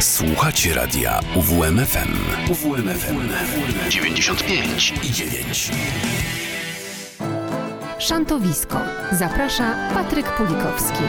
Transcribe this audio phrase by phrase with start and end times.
[0.00, 2.14] Słuchacie radia UWMFM.
[2.50, 3.28] UWMFM
[3.90, 5.70] 95 i 9.
[7.98, 8.78] Szantowisko.
[9.12, 11.02] Zaprasza Patryk Pulikowski.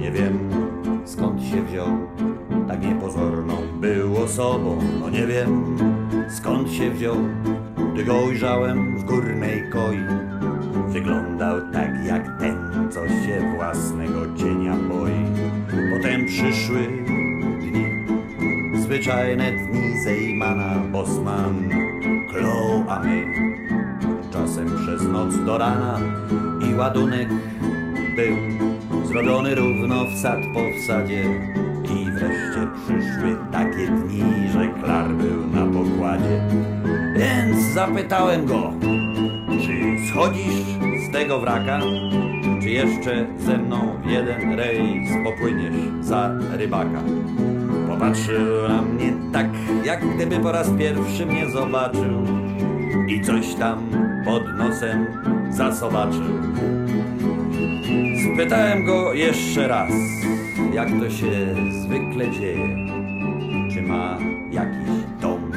[0.00, 0.38] Nie wiem
[1.04, 1.88] skąd się wziął,
[2.68, 4.78] tak niepozorną był osobą.
[5.00, 5.76] No nie wiem
[6.28, 7.16] skąd się wziął,
[7.94, 9.98] gdy go ujrzałem w górnej koi.
[10.88, 12.56] Wyglądał tak jak ten,
[12.90, 15.24] co się własnego cienia boi.
[15.96, 16.88] Potem przyszły
[17.60, 17.86] dni,
[18.82, 21.68] zwyczajne dni Zejmana, Bosman,
[22.30, 23.24] klął, a my
[24.32, 26.00] czasem przez noc do rana
[26.70, 27.28] i ładunek
[29.44, 31.22] zrobiony równo wsad po wsadzie
[31.84, 36.40] i wreszcie przyszły takie dni, że Klar był na pokładzie.
[37.16, 38.72] Więc zapytałem go,
[39.60, 40.64] czy schodzisz
[41.08, 41.80] z tego wraka,
[42.62, 47.02] czy jeszcze ze mną w jeden rejs popłyniesz za rybaka.
[47.88, 49.46] Popatrzył na mnie tak,
[49.84, 52.24] jak gdyby po raz pierwszy mnie zobaczył
[53.08, 53.90] i coś tam
[54.24, 55.06] pod nosem
[55.50, 56.54] zasobaczył.
[58.32, 59.92] Spytałem go jeszcze raz,
[60.72, 62.68] jak to się zwykle dzieje.
[63.72, 64.18] Czy ma
[64.50, 65.52] jakiś dom,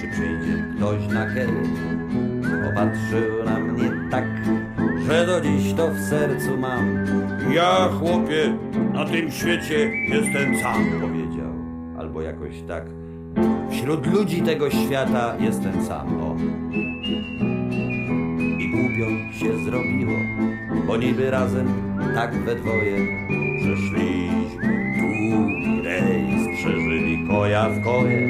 [0.00, 1.62] czy przyjdzie ktoś na keję.
[2.64, 4.24] Popatrzył na mnie tak,
[5.06, 6.96] że do dziś to w sercu mam.
[7.54, 8.58] Ja, chłopie,
[8.92, 11.52] na tym świecie jestem sam, powiedział.
[11.98, 12.84] Albo jakoś tak.
[13.70, 16.36] Wśród ludzi tego świata jestem sam, o.
[18.94, 20.12] Głupio się zrobiło,
[20.86, 21.68] bo niby razem
[22.14, 22.96] tak we dwoje
[23.58, 24.64] przeszliśmy
[24.98, 28.28] długi rejs, przeżyli koja w koje.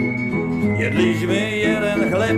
[0.79, 2.37] Jedliśmy jeden chleb,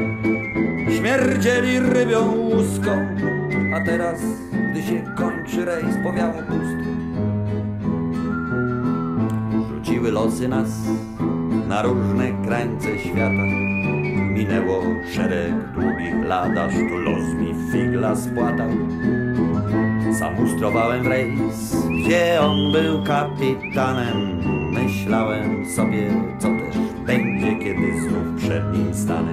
[0.98, 2.90] śmierdzieli rybią łuską,
[3.74, 4.22] a teraz,
[4.70, 6.90] gdy się kończy rejs, powiało pusto.
[9.68, 10.70] Rzuciły losy nas
[11.68, 13.75] na różne krańce świata.
[14.36, 14.82] Minęło
[15.14, 18.68] szereg długich lat, aż tu los mi figla spłatał.
[20.10, 24.16] Zamustrowałem w rejs, gdzie on był kapitanem.
[24.72, 26.76] Myślałem sobie, co też
[27.06, 29.32] będzie, kiedy znów przed nim stanę.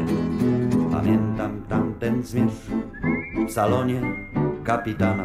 [0.92, 2.72] Pamiętam tamten zmierzch
[3.48, 4.02] w salonie
[4.64, 5.24] kapitana.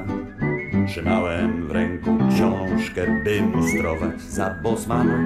[0.87, 5.19] Trzymałem w ręku książkę, by mustrować za Bosmana.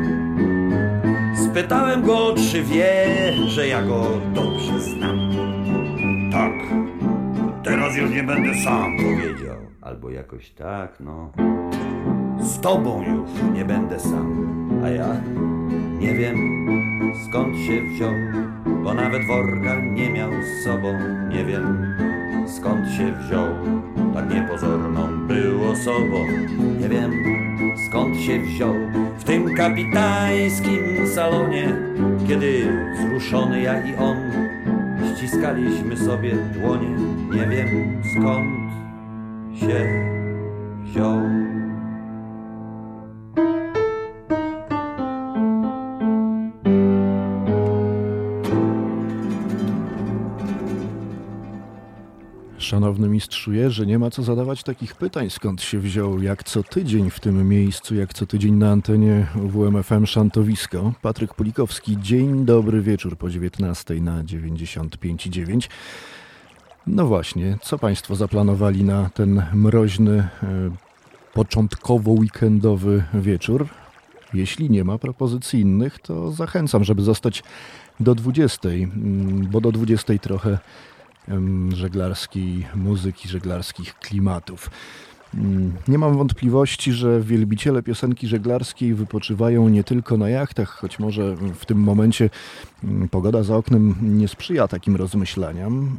[1.53, 3.07] Spytałem go, czy wie,
[3.47, 5.31] że ja go dobrze znam.
[6.33, 6.53] Tak,
[7.65, 9.57] teraz już nie będę sam, powiedział.
[9.81, 11.33] Albo jakoś tak, no.
[12.41, 15.21] Z tobą już nie będę sam, a ja
[15.99, 16.37] nie wiem
[17.29, 18.15] skąd się wziął,
[18.85, 20.99] bo nawet worka nie miał z sobą.
[21.29, 21.97] Nie wiem
[22.47, 23.49] skąd się wziął,
[24.15, 26.27] tak niepozorną był osobą.
[26.81, 27.13] Nie wiem
[27.77, 28.75] skąd się wziął
[29.19, 31.77] w tym kapitańskim salonie,
[32.29, 34.17] kiedy wzruszony ja i on
[35.17, 36.97] ściskaliśmy sobie dłonie.
[37.31, 38.73] Nie wiem skąd
[39.61, 40.05] się
[40.85, 41.32] wziął.
[52.73, 57.11] Szanowny mistrzu Jerzy, nie ma co zadawać takich pytań, skąd się wziął, jak co tydzień
[57.11, 60.93] w tym miejscu, jak co tydzień na antenie WMFM Szantowisko.
[61.03, 65.69] Patryk Pulikowski, dzień dobry wieczór po 19 na 95,9.
[66.87, 70.29] No właśnie, co Państwo zaplanowali na ten mroźny, e,
[71.35, 73.69] początkowo-weekendowy wieczór?
[74.35, 77.43] Jeśli nie ma propozycji innych, to zachęcam, żeby zostać
[78.01, 80.59] do 20, mm, bo do 20 trochę
[81.73, 84.71] żeglarskiej muzyki, żeglarskich klimatów.
[85.35, 91.37] Mm, Nie mam wątpliwości, że wielbiciele piosenki żeglarskiej wypoczywają nie tylko na jachtach, choć może
[91.37, 92.31] w tym momencie
[92.85, 95.97] mm, pogoda za oknem nie sprzyja takim rozmyślaniom,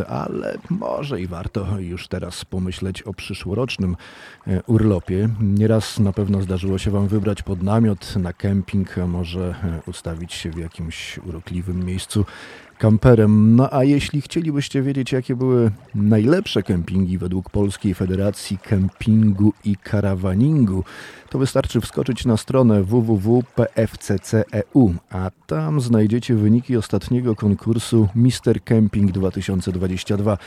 [0.00, 3.96] e, ale może i warto już teraz pomyśleć o przyszłorocznym
[4.46, 5.28] e, urlopie.
[5.40, 10.32] Nieraz na pewno zdarzyło się Wam wybrać pod namiot, na kemping, a może e, ustawić
[10.32, 12.24] się w jakimś urokliwym miejscu
[12.78, 13.56] kamperem.
[13.56, 20.84] No a jeśli chcielibyście wiedzieć, jakie były najlepsze kempingi według Polskiej Federacji Kempingu i Karawaningu,
[21.30, 24.14] to wystarczy wskoczyć na stronę www.pfcc.eu,
[25.10, 30.38] a tam znajdziecie wyniki ostatniego konkursu Mister Camping 2022.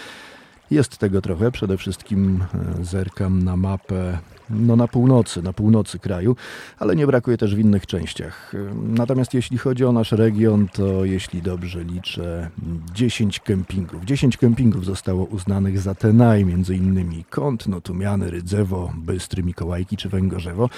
[0.71, 2.43] Jest tego trochę, przede wszystkim
[2.79, 4.17] e, zerkam na mapę
[4.49, 6.35] no na północy, na północy kraju,
[6.79, 8.53] ale nie brakuje też w innych częściach.
[8.83, 12.49] Natomiast jeśli chodzi o nasz region, to jeśli dobrze liczę,
[12.93, 14.05] 10 kempingów.
[14.05, 20.09] 10 kempingów zostało uznanych za te naj, między innymi Kątno, Tumiany, Rydzewo, Bystry, Mikołajki czy
[20.09, 20.69] Węgorzewo.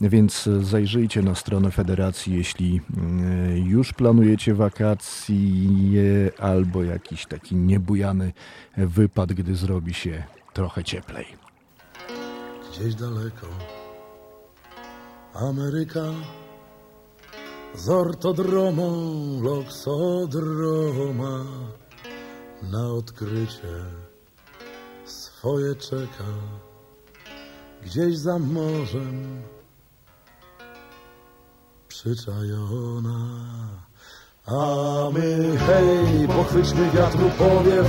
[0.00, 8.32] Więc zajrzyjcie na stronę federacji, jeśli mm, już planujecie wakacje albo jakiś taki niebujany
[8.76, 10.22] wypad, gdy zrobi się
[10.52, 11.43] trochę cieplej
[12.74, 13.46] gdzieś daleko.
[15.34, 16.04] Ameryka
[17.74, 18.92] z ortodromą,
[19.42, 21.44] loksodroma
[22.62, 23.84] na odkrycie
[25.04, 26.24] swoje czeka
[27.82, 29.42] gdzieś za morzem
[31.88, 33.18] przyczajona.
[34.46, 37.86] A my hej, pochwyćmy wiatru powiew,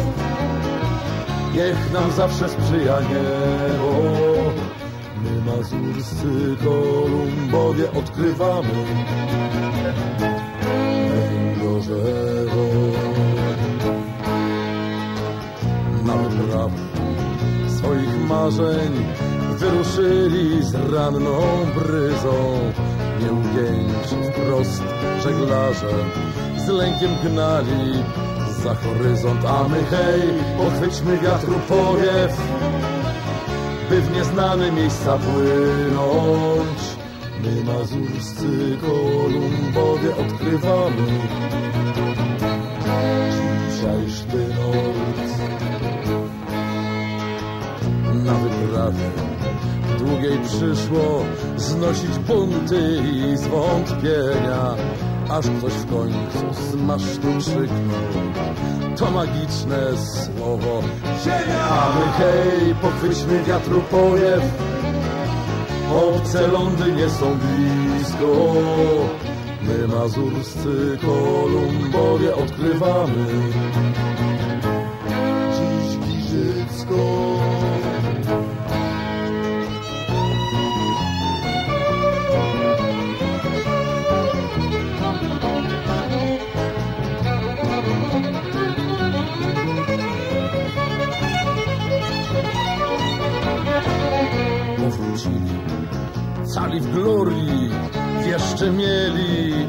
[1.53, 4.24] niech nam zawsze sprzyja niebo.
[5.25, 8.85] My mazurscy Kolumbowie odkrywamy
[11.09, 12.65] Węgorzewo
[16.05, 16.77] Na wyprawę
[17.67, 19.05] swoich marzeń
[19.57, 21.41] Wyruszyli z ranną
[21.75, 22.59] bryzą.
[23.19, 24.83] Nieugięci wprost
[25.23, 25.95] żeglarze
[26.57, 28.03] Z lękiem gnali
[28.63, 29.45] za horyzont.
[29.45, 30.21] A my hej,
[30.57, 32.31] pochwyćmy wiatru powiew
[33.89, 36.79] by w nieznane miejsca płynąć.
[37.43, 41.07] My mazurscy Kolumbowie odkrywamy
[43.69, 45.31] dzisiejszy noc.
[48.25, 49.09] Na wyprawie
[49.97, 51.23] długiej przyszło
[51.57, 54.75] znosić bunty i zwątpienia,
[55.29, 60.81] aż ktoś w końcu z masztu krzyknął to magiczne słowo.
[61.23, 61.63] Ziemia!
[61.69, 64.43] A my hej, pochwyćmy wiatru powiew
[65.93, 68.53] Obce lądy nie są blisko.
[69.61, 73.25] My mazurscy Kolumbowie odkrywamy.
[75.51, 77.34] Dziś Giżycko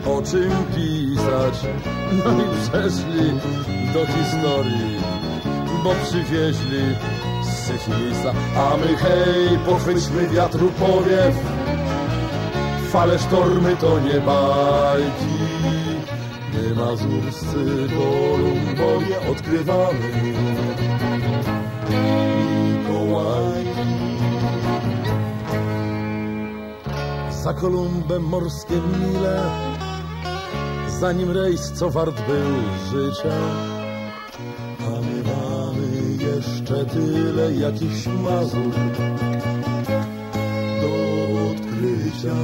[0.09, 1.55] o czym pisać.
[2.13, 3.33] No i przeszli
[3.93, 4.97] do historii,
[5.85, 6.97] bo przywieźli
[7.43, 8.33] syfilisa.
[8.57, 11.35] A my hej, pochwyćmy wiatru powiew,
[12.93, 15.37] fale sztormy to nie bajki.
[16.53, 20.11] My mazurscy Kolumbowie odkrywamy
[22.79, 23.67] Mikołajki.
[27.47, 29.66] za Kolumbem morskie mile,
[31.01, 32.53] zanim rejs co wart był
[32.91, 33.37] życia.
[34.81, 38.75] Mamy jeszcze tyle jakichś mazur
[40.81, 40.91] do
[41.51, 42.35] odkrycia.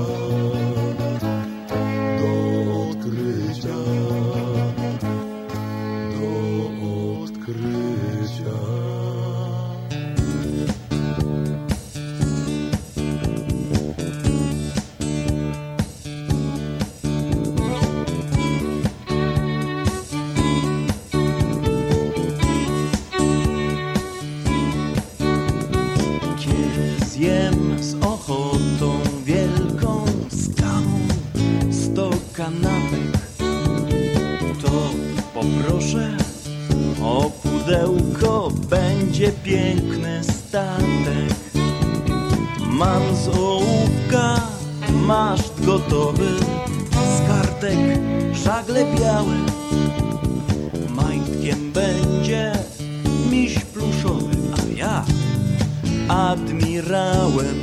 [56.32, 57.60] admirałem.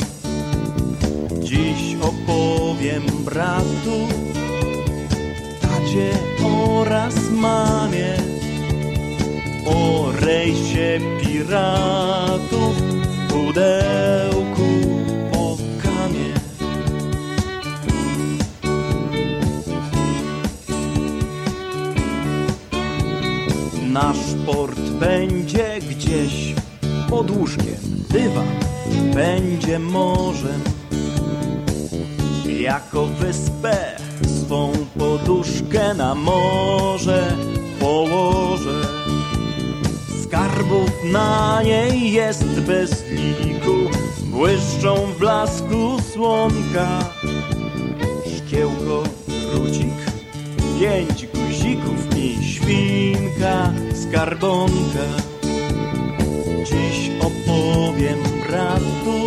[1.44, 3.98] Dziś opowiem bratu
[5.62, 6.12] Tacie
[6.44, 8.18] oraz mamie
[9.66, 12.76] O rejsie piratów
[13.30, 14.72] pudełku
[15.34, 16.34] o kamie.
[23.92, 26.56] Nasz port będzie gdzieś
[27.10, 28.59] pod łóżkiem dywan
[29.13, 30.62] będzie morzem.
[32.60, 33.78] Jako wyspę
[34.28, 37.36] swą poduszkę na morze
[37.80, 38.82] położę.
[40.24, 43.75] Skarbów na niej jest bez liku,
[44.24, 47.00] błyszczą w blasku słonka.
[48.38, 49.04] Szkiełko,
[49.51, 49.96] drucik,
[50.80, 55.06] pięć guzików i świnka, skarbonka.
[56.66, 59.20] Dziś opowiem bratu,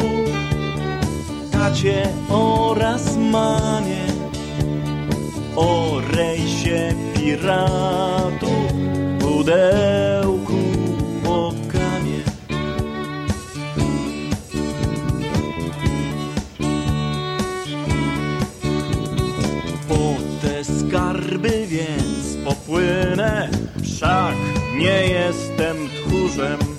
[1.53, 4.07] tacie oraz mamie
[5.57, 10.63] o rejsie piratu w pudełku
[11.25, 12.23] po kamie.
[19.89, 23.49] Po te skarby więc popłynę,
[23.83, 24.37] wszak
[24.79, 26.72] nie jestem tchórzem.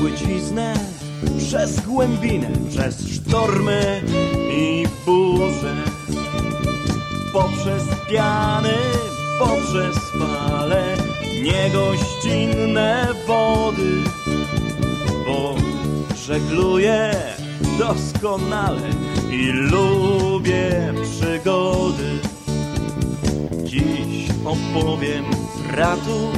[0.00, 0.74] Płyciznę,
[1.38, 4.02] przez głębinę, przez sztormy
[4.50, 5.76] i burze.
[7.32, 8.74] Poprzez piany,
[9.38, 10.96] poprzez fale,
[11.42, 13.96] niegościnne wody,
[15.26, 15.54] bo
[16.26, 17.14] żegluję
[17.78, 18.90] doskonale
[19.30, 22.18] i lubię przygody.
[23.64, 25.24] Dziś opowiem
[25.72, 26.30] bratu,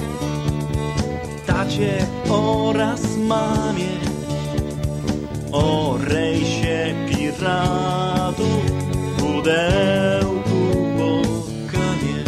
[1.64, 3.94] tacie oraz mamie
[5.52, 10.60] o rejsie piratu w pudełku
[10.98, 11.22] po
[11.72, 12.24] kamie.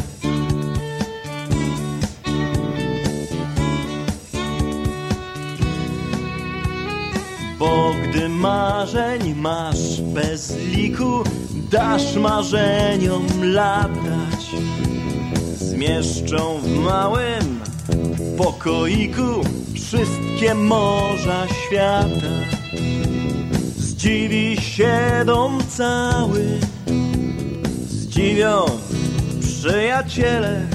[7.59, 11.25] Bo gdy marzeń masz bez liku,
[11.71, 14.45] dasz marzeniom latać.
[15.57, 17.54] Zmieszczą w małym
[18.37, 22.35] pokoiku wszystkie morza świata.
[23.77, 26.59] Zdziwi się dom cały,
[27.87, 28.65] zdziwią
[29.41, 30.67] przyjaciele,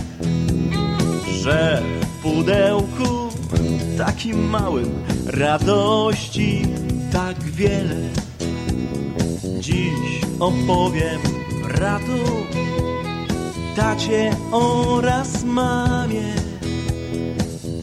[1.42, 3.30] że w pudełku
[3.98, 6.62] takim małym radości
[7.12, 8.10] tak wiele.
[9.60, 11.22] Dziś opowiem
[11.64, 12.20] bratu,
[13.76, 16.49] tacie oraz mamie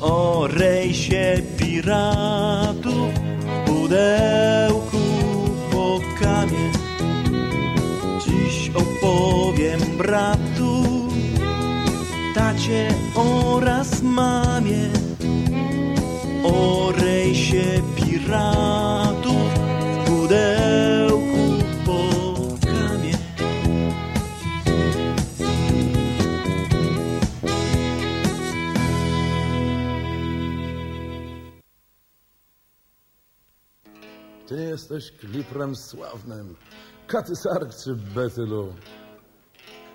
[0.00, 4.98] o rejsie piratów w pudełku
[5.72, 6.70] po kamie.
[8.26, 10.82] Dziś opowiem bratu,
[12.34, 14.88] tacie oraz mamie
[16.44, 18.85] o rejsie piratów
[34.90, 36.56] jesteś kliprem sławnym,
[37.06, 38.72] Katysark czy Betylu.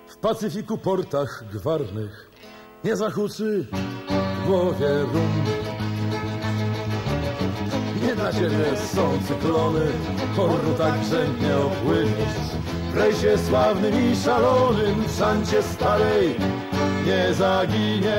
[0.08, 2.30] W Pacyfiku portach gwarnych
[2.84, 3.66] nie zahuczy
[4.42, 5.44] w głowie rum.
[8.02, 9.86] Nie na ziemię są cyklony,
[10.36, 12.38] horru tak grzędnie opłyniesz.
[12.92, 16.36] W rejsie sławnym i szalonym, w szancie starej
[17.06, 18.12] nie zaginiesz.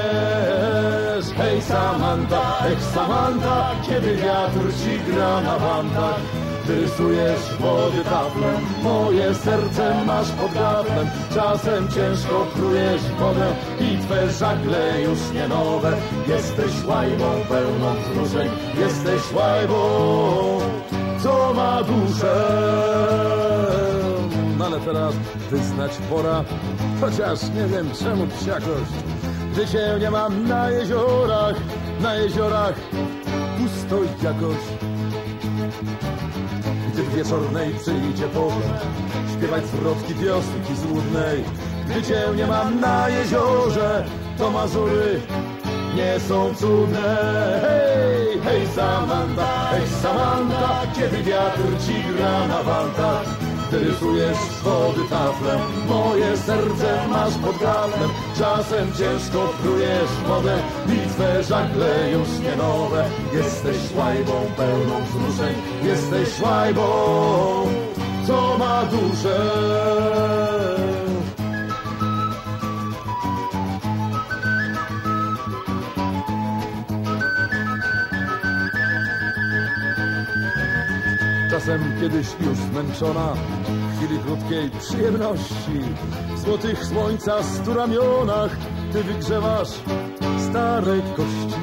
[1.38, 6.43] Hej Samanta, hej Samanta, kiedy wiatr ci gra na wantach.
[6.68, 10.54] Ty rysujesz wody taflem, moje serce masz pod.
[11.34, 15.98] Czasem ciężko krujesz wodę i twe żagle już nie nowe.
[16.28, 19.74] Jesteś łajbą pełną wzruszeń, jesteś łajbą,
[21.24, 22.36] co ma duszę.
[24.58, 25.14] No ale teraz
[25.52, 26.44] wyznać pora,
[27.02, 28.94] chociaż nie wiem czemu psiakość.
[29.52, 31.56] Gdy cię nie mam na jeziorach,
[32.02, 32.74] na jeziorach
[33.58, 34.93] pusto jakoś.
[36.94, 38.80] Gdy w wieczornej przyjdzie pora,
[39.38, 41.44] śpiewać zwrotki wiosenki złudnej.
[41.86, 44.06] Gdy cię nie mam na jeziorze,
[44.38, 45.22] to Mazury
[45.96, 47.18] nie są cudne.
[47.62, 53.43] Hej, hej Samanta, hej Samanta, kiedy wiatr ci gra na wantach.
[53.74, 53.80] Ty
[54.64, 58.10] wody taflem, moje serce masz pod gardłem.
[58.38, 63.06] Czasem ciężko prujesz wodę i twe żagle już nie nowe.
[63.34, 66.84] Jesteś łajbą pełną wzruszeń, jesteś łajbą,
[68.28, 70.53] co ma duszę.
[81.54, 85.80] Czasem kiedyś już zmęczona w chwili krótkiej przyjemności
[86.36, 88.52] w złotych słońca stu ramionach
[88.92, 89.68] ty wygrzewasz
[90.50, 91.60] starej kości.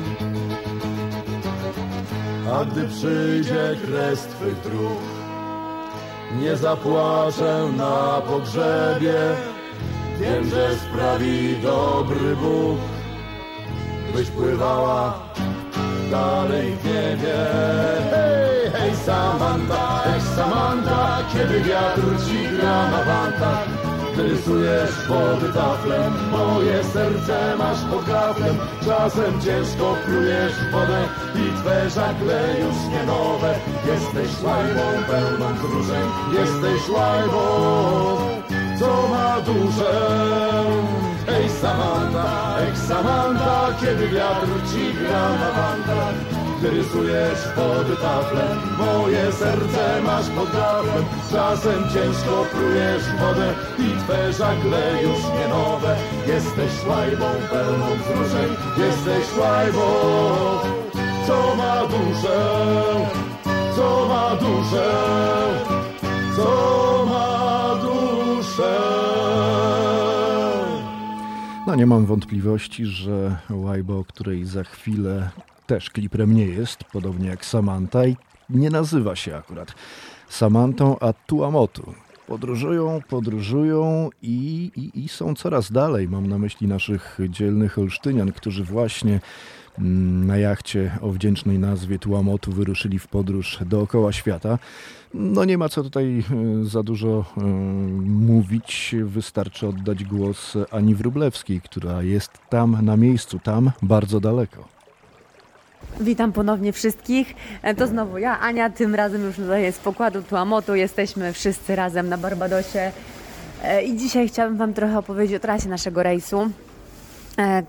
[2.54, 4.98] A gdy przyjdzie kres twych dróg,
[6.40, 9.14] nie zapłaczę na pogrzebie.
[10.20, 12.78] Wiem, że sprawi dobry Bóg,
[14.14, 15.18] byś pływała
[16.10, 18.49] dalej w niebie.
[18.72, 23.68] Hej, Samanta, hej Samanta, kiedy wiatr ci gra na wantach,
[24.14, 31.02] ty rysujesz wody taflem, moje serce masz pod gaflem, czasem ciężko plujesz wodę
[31.34, 33.54] i twe żagle już nie nowe.
[33.86, 37.44] Jesteś łajbą pełną wzruszeń, jesteś łajbą,
[38.78, 39.92] co ma duszę.
[41.26, 46.14] Hej Samanta, hej Samanta, kiedy wiatr ci gra na wantach,
[46.60, 54.32] ty rysujesz wody taflem, moje serce masz pod gaflem, czasem ciężko prujesz wodę i twe
[54.32, 55.96] żagle już nie nowe.
[56.26, 59.80] Jesteś łajbą pełną wzruszeń, jesteś łajbą,
[61.26, 62.38] co ma duszę,
[63.76, 64.90] co ma duszę,
[66.36, 68.78] co ma duszę.
[71.66, 75.30] No nie mam wątpliwości, że Łajba, o której za chwilę
[75.70, 78.16] też kliprem nie jest, podobnie jak Samantha i
[78.50, 79.74] nie nazywa się akurat
[80.28, 81.92] Samantą, a Tuamotu.
[82.26, 86.08] Podróżują, podróżują i, i, i są coraz dalej.
[86.08, 89.20] Mam na myśli naszych dzielnych Olsztynian, którzy właśnie
[89.78, 94.58] mm, na jachcie o wdzięcznej nazwie Tuamotu wyruszyli w podróż dookoła świata.
[95.14, 97.40] No nie ma co tutaj e, za dużo e,
[98.04, 98.94] mówić.
[99.04, 104.79] Wystarczy oddać głos Ani Wróblewskiej, która jest tam na miejscu, tam bardzo daleko.
[106.00, 107.34] Witam ponownie wszystkich.
[107.62, 109.36] E, To znowu ja, Ania, tym razem już
[109.74, 110.74] z pokładu Tuamotu.
[110.74, 112.92] Jesteśmy wszyscy razem na Barbadosie.
[113.62, 116.50] E, I dzisiaj chciałabym Wam trochę opowiedzieć o trasie naszego rejsu,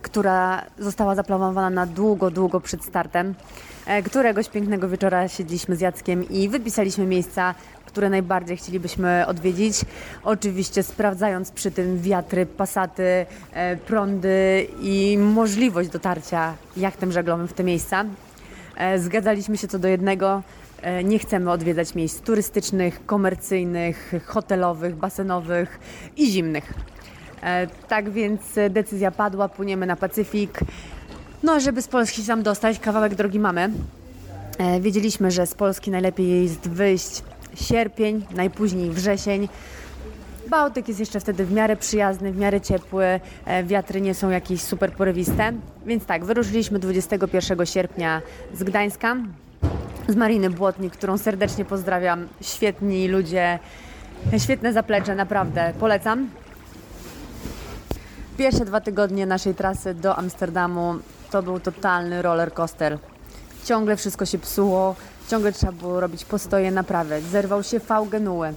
[0.02, 3.34] która została zaplanowana na długo, długo przed startem.
[3.86, 9.82] E, Któregoś pięknego wieczora siedzieliśmy z Jackiem i wypisaliśmy miejsca, które najbardziej chcielibyśmy odwiedzić.
[10.24, 17.64] Oczywiście sprawdzając przy tym wiatry, pasaty, e, prądy i możliwość dotarcia jachtem żaglowym w te
[17.64, 18.06] miejsca.
[18.78, 20.42] E, Zgadzaliśmy się co do jednego.
[20.82, 25.80] e, Nie chcemy odwiedzać miejsc turystycznych, komercyjnych, hotelowych, basenowych
[26.18, 26.74] i zimnych.
[27.44, 30.60] E, Tak więc e, decyzja padła, płyniemy na Pacyfik.
[31.44, 33.70] No, żeby z Polski sam dostać, kawałek drogi mamy.
[34.58, 37.24] E, Wiedzieliśmy, że z Polski najlepiej jest wyjść
[37.56, 39.50] sierpień, najpóźniej wrzesień.
[40.50, 43.20] Bałtyk jest jeszcze wtedy w miarę przyjazny, w miarę ciepły,
[43.64, 45.54] wiatry nie są jakieś super porywiste.
[45.86, 48.22] Więc tak, wyruszyliśmy 21 sierpnia
[48.54, 49.16] z Gdańska,
[50.08, 52.28] z Mariny Błotnik, którą serdecznie pozdrawiam.
[52.42, 53.60] Świetni ludzie,
[54.38, 56.30] świetne zaplecze, naprawdę polecam.
[58.42, 60.96] Pierwsze dwa tygodnie naszej trasy do Amsterdamu
[61.32, 62.98] to był totalny roller coaster.
[63.66, 64.96] Ciągle wszystko się psuło,
[65.28, 67.22] ciągle trzeba było robić postoje, naprawy.
[67.22, 68.54] Zerwał się V-genuły.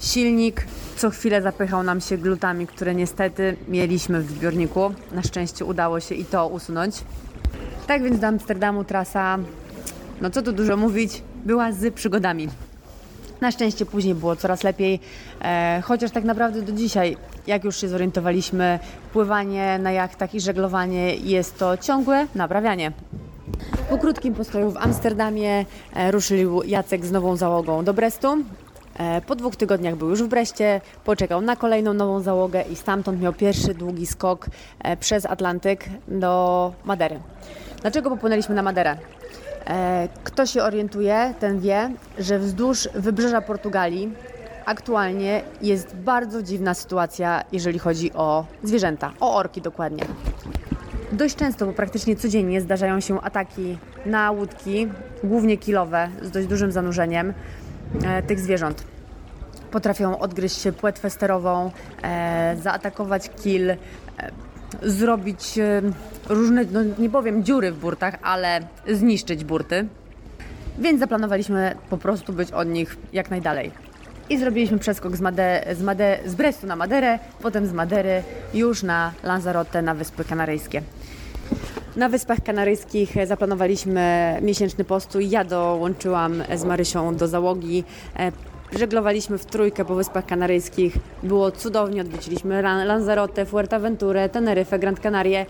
[0.00, 4.94] Silnik co chwilę zapychał nam się glutami, które niestety mieliśmy w zbiorniku.
[5.12, 7.04] Na szczęście udało się i to usunąć.
[7.86, 9.38] Tak więc do Amsterdamu trasa,
[10.20, 12.48] no co tu dużo mówić, była z przygodami.
[13.40, 15.00] Na szczęście później było coraz lepiej,
[15.42, 18.78] e, chociaż tak naprawdę do dzisiaj, jak już się zorientowaliśmy,
[19.12, 22.92] pływanie na jachtach i żeglowanie jest to ciągłe naprawianie.
[23.90, 28.36] Po krótkim postoju w Amsterdamie e, ruszył Jacek z nową załogą do Brestu.
[28.98, 33.20] E, Po dwóch tygodniach był już w Breście, poczekał na kolejną nową załogę i stamtąd
[33.20, 34.46] miał pierwszy długi skok
[34.84, 37.20] e, przez Atlantyk do Madery.
[37.82, 38.96] Dlaczego popłynęliśmy na Maderę?
[39.66, 44.12] E, Kto się orientuje, ten wie, że wzdłuż wybrzeża Portugalii
[44.64, 50.04] aktualnie jest bardzo dziwna sytuacja, jeżeli chodzi o zwierzęta, o orki dokładnie.
[51.12, 54.88] Dość często, bo praktycznie codziennie zdarzają się ataki na łódki,
[55.24, 57.34] głównie kilowe, z dość dużym zanurzeniem
[58.04, 58.84] e, tych zwierząt.
[59.70, 61.70] Potrafią odgryźć się płetwę sterową,
[62.02, 63.76] e, zaatakować kil,
[64.82, 65.58] zrobić
[66.28, 69.86] różne, no nie powiem dziury w burtach, ale zniszczyć burty.
[70.78, 73.70] Więc zaplanowaliśmy po prostu być od nich jak najdalej.
[74.30, 78.22] I zrobiliśmy przeskok z, Made, z, Made, z Brestu na Maderę, potem z Madery
[78.54, 80.82] już na Lanzarote na Wyspy Kanaryjskie.
[81.96, 85.30] Na Wyspach Kanaryjskich zaplanowaliśmy miesięczny postój.
[85.30, 87.84] Ja dołączyłam z Marysią do załogi.
[88.18, 88.32] E,
[88.78, 90.96] Żeglowaliśmy w trójkę po Wyspach Kanaryjskich.
[91.22, 95.46] Było cudownie, odwiedziliśmy Lan- Lanzarote, Fuerteventurę, Teneryfę, Grand Canarie.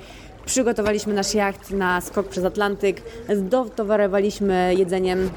[0.47, 3.03] Przygotowaliśmy nasz jacht na skok przez Atlantyk.
[3.37, 5.31] Dotowarowaliśmy jedzeniem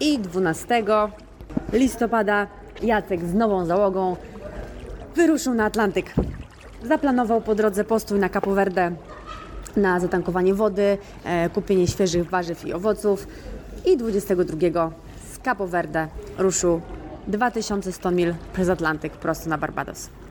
[0.00, 0.84] i 12
[1.72, 2.46] listopada
[2.82, 4.16] Jacek z nową załogą
[5.16, 6.14] wyruszył na Atlantyk.
[6.84, 8.92] zaplanował po drodze postój na Capo Verde
[9.76, 13.26] na zatankowanie wody, e, kupienie świeżych warzyw i owoców
[13.84, 14.90] i 22
[15.32, 16.08] z Capo Verde
[16.38, 16.80] ruszył
[17.28, 20.21] 2100 mil przez Atlantyk prosto na Barbados.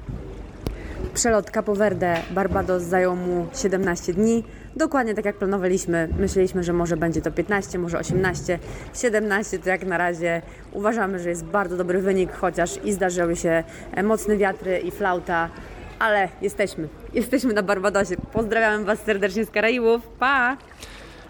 [1.14, 4.44] Przelot Capo Verde Barbados zajął mu 17 dni.
[4.76, 6.10] Dokładnie tak jak planowaliśmy.
[6.20, 8.60] Myśleliśmy, że może będzie to 15, może 18.
[8.94, 13.64] 17 to jak na razie uważamy, że jest bardzo dobry wynik, chociaż i zdarzyły się
[13.92, 15.50] e, mocne wiatry i flauta,
[16.00, 16.88] ale jesteśmy.
[17.14, 18.16] Jesteśmy na Barbadosie.
[18.34, 20.08] Pozdrawiam Was serdecznie z Karaibów.
[20.08, 20.58] Pa!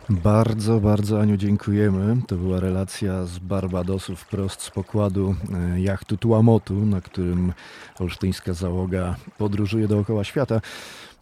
[0.09, 2.21] Bardzo, bardzo Aniu dziękujemy.
[2.27, 7.53] To była relacja z Barbadosu wprost z pokładu e, jachtu Tuamotu, na którym
[7.99, 10.61] olsztyńska załoga podróżuje dookoła świata.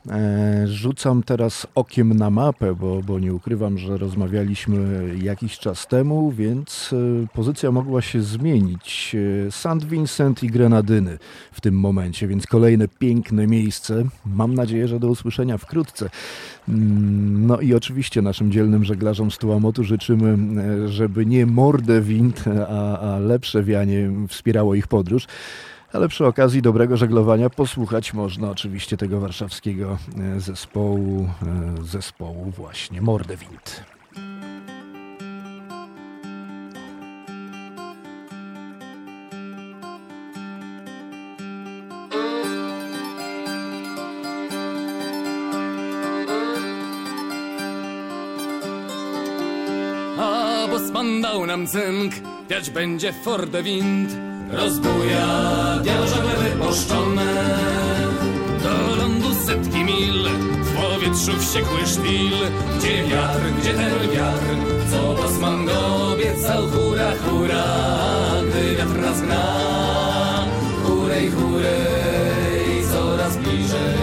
[0.07, 6.31] E, rzucam teraz okiem na mapę, bo, bo nie ukrywam, że rozmawialiśmy jakiś czas temu,
[6.31, 9.15] więc e, pozycja mogła się zmienić.
[9.49, 9.85] St.
[9.85, 11.17] Vincent i Grenadyny
[11.51, 14.03] w tym momencie, więc kolejne piękne miejsce.
[14.25, 16.09] Mam nadzieję, że do usłyszenia wkrótce.
[16.69, 22.45] Mm, no i oczywiście naszym dzielnym żeglarzom z Tuamotu życzymy, e, żeby nie mordę wind,
[22.69, 25.27] a, a lepsze wianie wspierało ich podróż.
[25.93, 29.97] Ale przy okazji dobrego żeglowania posłuchać można oczywiście tego warszawskiego
[30.35, 31.29] e, zespołu,
[31.79, 33.83] e, zespołu właśnie Mordewind.
[50.19, 52.13] A bosman dał nam cynk,
[52.49, 54.28] wiać będzie Forde wind.
[54.51, 55.27] Rozbuja
[55.85, 57.55] żagle wypuszczone.
[58.63, 60.29] Do lądu setki mil
[60.63, 62.33] W powietrzu wściekły szpil.
[62.77, 64.55] Gdzie wiatr, gdzie ten wiatr
[64.91, 67.63] Co bosman go obiecał Hura, hura.
[68.49, 70.45] Gdy wiatr nas gna
[70.83, 73.99] Hurej, hurej Coraz bliżej.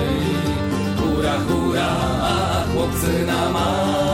[0.96, 4.05] Hura, hura A chłopcy na marsz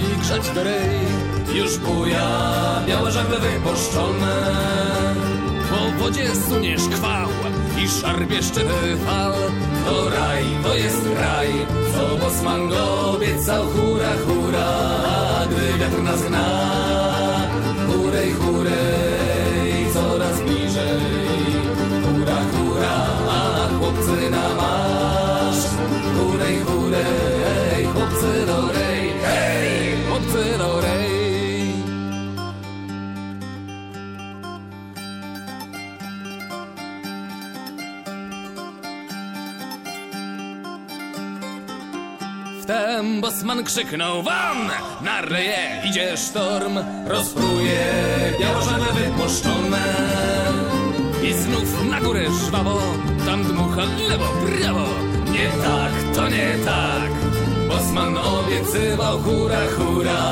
[0.00, 0.98] chłopaki grzać do rej
[1.54, 2.28] Już buja
[2.86, 4.36] białe żagle wypuszczone.
[5.70, 7.28] Po wodzie sunie szkwał
[7.84, 9.32] i szarbie szczyty fal.
[9.86, 11.48] To raj, to jest raj,
[11.94, 14.68] co bosman go obiecał Hura, hura,
[15.50, 16.46] gdy wiatr nas gna
[17.86, 19.05] Hurej, hurej,
[43.66, 44.70] krzyknął wam.
[45.00, 47.84] Na reje idzie sztorm Rozpruje
[48.40, 49.84] białożane wypuszczone.
[51.22, 52.80] I znów na górę żwawo
[53.26, 54.86] Tam dmucha lewo, prawo.
[55.32, 57.10] Nie tak, to nie tak.
[57.68, 60.22] Bosman obiecywał hura, hura.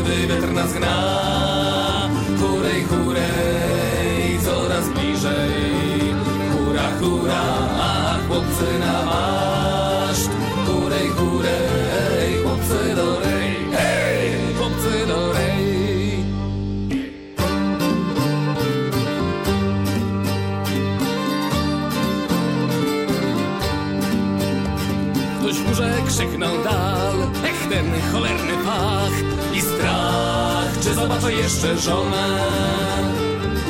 [0.00, 0.96] Gdy wiatr nas gna
[2.40, 6.14] Hurej, hurej Coraz bliżej.
[6.52, 7.44] Hura, hura
[8.28, 10.30] chłopcy na maszt.
[10.66, 11.83] Hurej, hurej
[26.24, 29.12] krzyknął dal Ech, ten cholerny pach
[29.54, 32.38] I strach, czy zobaczę jeszcze żonę.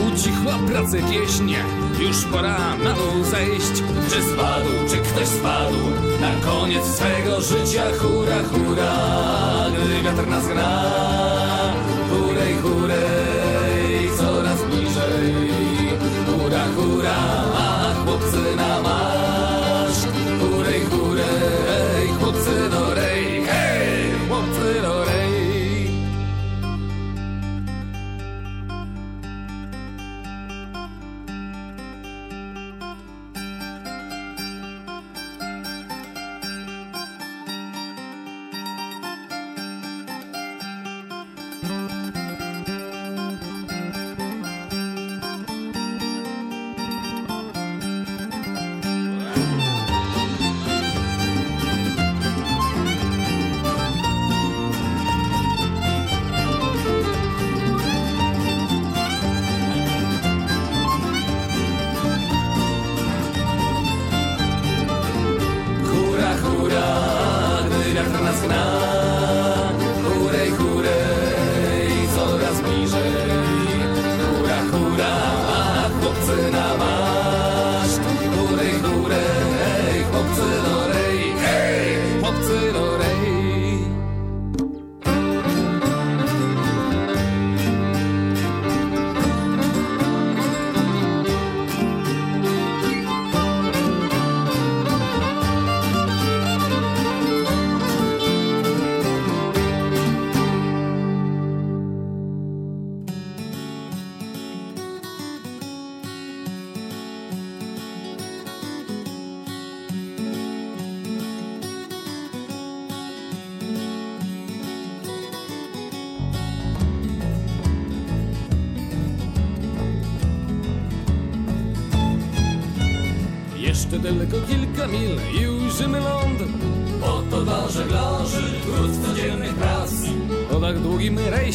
[0.06, 1.54] Ucichła pracy pieśń
[1.98, 3.82] Już pora na dół zejść.
[4.10, 5.78] Czy spadł, czy ktoś spadł
[6.20, 7.82] Na koniec swego życia?
[7.98, 8.94] Hura, hura
[9.70, 10.92] Gdy wiatr nas gna
[12.10, 15.34] Hurej, hurej Coraz bliżej.
[16.26, 17.16] Hura, hura
[17.56, 19.13] A chłopcy na marsz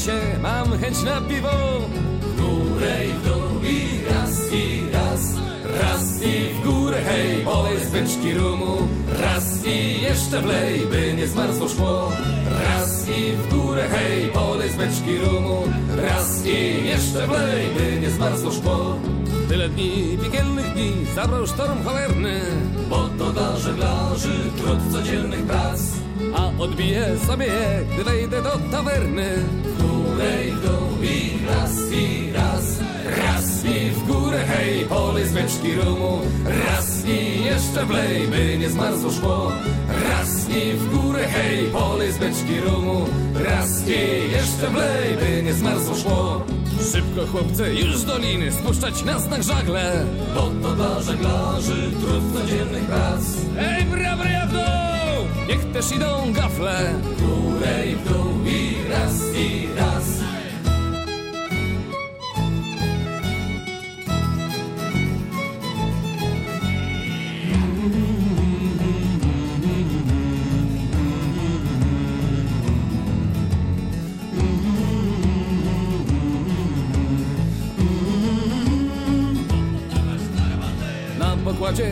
[0.08, 1.50] rejsie mam chęć na piwo.
[2.22, 5.22] W górę i w dół i raz i raz.
[5.82, 8.78] Raz i w górę, hej, polej z beczki rumu.
[9.22, 12.12] Raz i jeszcze wlej, by nie zmarzło szkło.
[12.64, 15.64] Raz i w górę, hej, polej z beczki rumu.
[15.96, 18.96] Raz i jeszcze wlej, by nie zmarzło szkło.
[19.50, 22.42] Tyle dni, piekielnych dni, zabrał sztorm cholerny.
[22.90, 26.09] Bo to dla żeglarzy trud codziennych prac.
[26.36, 27.52] A odbiję sobie,
[27.94, 29.36] gdy wejdę do tawerny.
[29.64, 32.80] W górę i dół i raz i raz.
[33.18, 36.22] Raz i w górę, hej, polej z beczki rumu.
[36.66, 39.52] Raz i jeszcze wlej, by nie zmarzło szkło.
[40.10, 43.06] Raz i w górę, hej, polej z beczki rumu.
[43.36, 46.46] Raz i jeszcze wlej, by nie zmarzło szkło.
[46.92, 50.06] Szybko chłopcy, już z doliny, spuszczać na znak żagle.
[50.36, 53.22] Bo to dla żeglarzy trud codziennych prac.
[53.58, 54.89] Ej, bra, bra, dół!
[55.50, 56.94] Niech też idą gafle.
[57.04, 59.89] W górę i w dół i raz i raz.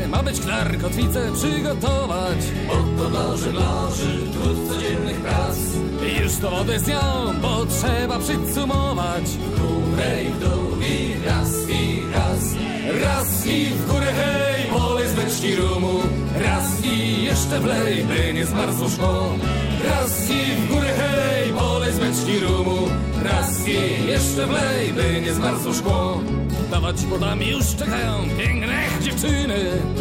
[0.10, 2.38] Ma być klar, kotwicę przygotować.
[2.68, 5.58] Bo to dla żeglarzy trud codziennych prac.
[6.24, 7.02] Już to wodę z nią,
[7.42, 9.24] bo trzeba przycumować.
[9.24, 12.56] W górę i w dół i raz i raz.
[13.04, 16.00] Raz i w górę, hej, polej z beczki rumu.
[16.46, 19.34] Raz i jeszcze wlej, by nie zmarzło szkło.
[19.90, 22.78] Raz i w górę, hej, polej z beczki rumu.
[23.24, 26.22] Raz i jeszcze wlej, by nie zmarzło szkło.
[26.72, 29.58] Dawać podami już czekają piękne dziewczyny.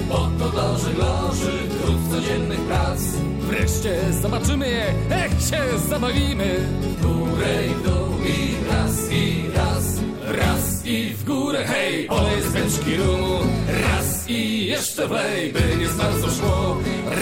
[0.09, 1.52] Bo to dla żeglarzy
[1.83, 3.00] trud codziennych prac.
[3.40, 6.59] Wreszcie zobaczymy je, jak się zabawimy.
[6.81, 10.00] W górę i w dół i raz i raz.
[10.26, 13.38] Raz i w górę, hej, olej z beczki rumu.
[13.83, 16.76] Raz i jeszcze wlej, by nie zmarzło szkło.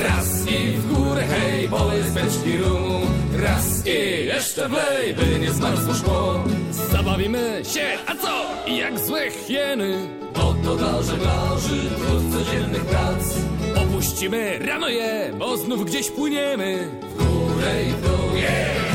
[0.09, 3.01] Raz i w górę, hej, olej z beczki rumu.
[3.45, 6.45] Raz i jeszcze wlej, by nie zmarzło szkło.
[6.71, 8.71] Zabawimy się, a co?
[8.71, 10.09] Jak złe hieny.
[10.35, 13.23] Bo to dla żeglarzy trud codziennych prac.
[13.77, 16.89] Opuścimy rano je, bo znów gdzieś płyniemy.
[17.03, 18.94] W górę i w dół Yeah!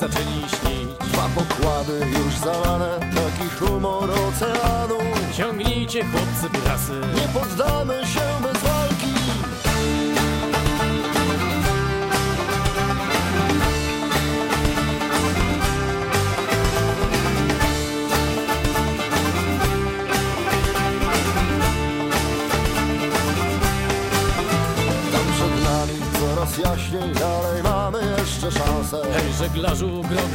[0.00, 0.88] Zaczęli śnić.
[1.12, 4.98] Dwa pokłady już zalane, taki humor oceanu.
[5.32, 8.27] Ciągnijcie chłopcy trasy, Nie poddamy się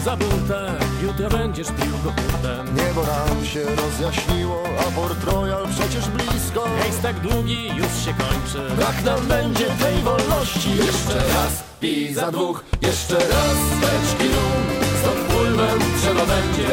[0.04, 2.76] żeglarzu, grog za burtę, jutro będziesz pił go hurtem.
[2.76, 6.64] Niebo nam się rozjaśniło, a Port Royal przecież blisko.
[6.84, 8.76] Rejs tak długi już się kończy.
[8.76, 14.64] Brak nam będzie tej wolności Jeszcze raz i za dwóch Jeszcze raz beczki rum
[15.02, 16.70] Stąd pływem trzeba będzie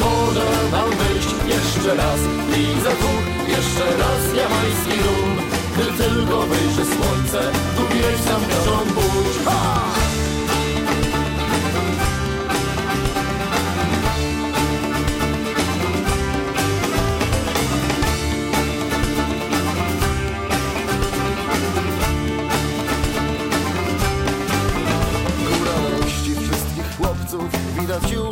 [0.00, 2.20] Może nam wyjść Jeszcze raz
[2.58, 5.36] i za dwóch Jeszcze raz jamański rum
[5.74, 8.40] Gdy tylko wyjrzy słońce Tu wieś sam
[8.94, 9.95] burz ha!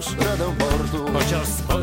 [0.06, 1.12] Już radę portu.
[1.12, 1.73] Chociaż sporo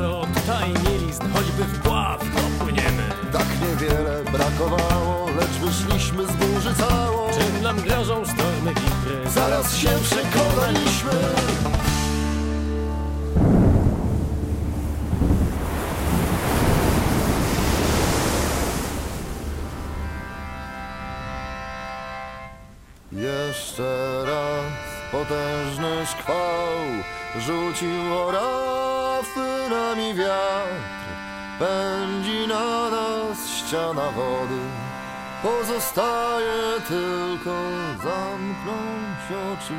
[36.88, 37.56] Tylko
[38.04, 39.74] zamknąć oczy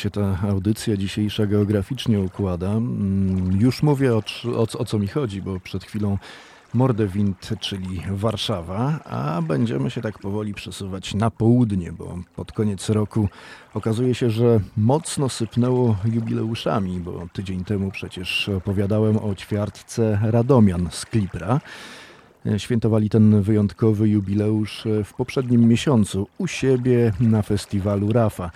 [0.00, 2.70] się ta audycja dzisiejsza geograficznie układa.
[2.70, 4.22] Mm, Już mówię o,
[4.56, 6.18] o, o co mi chodzi, bo przed chwilą
[6.74, 13.28] Mordewind, czyli Warszawa, a będziemy się tak powoli przesuwać na południe, bo pod koniec roku
[13.74, 21.06] okazuje się, że mocno sypnęło jubileuszami, bo tydzień temu przecież opowiadałem o ćwiartce Radomian z
[21.06, 21.60] Klipra.
[22.58, 28.50] Świętowali ten wyjątkowy jubileusz w poprzednim miesiącu u siebie na festiwalu Rafa.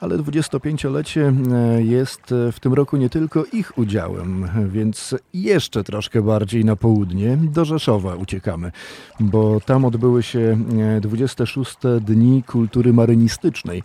[0.00, 1.32] Ale 25-lecie
[1.78, 7.64] jest w tym roku nie tylko ich udziałem, więc jeszcze troszkę bardziej na południe, do
[7.64, 8.72] Rzeszowa uciekamy,
[9.20, 10.58] bo tam odbyły się
[11.00, 13.82] 26 Dni Kultury Marynistycznej.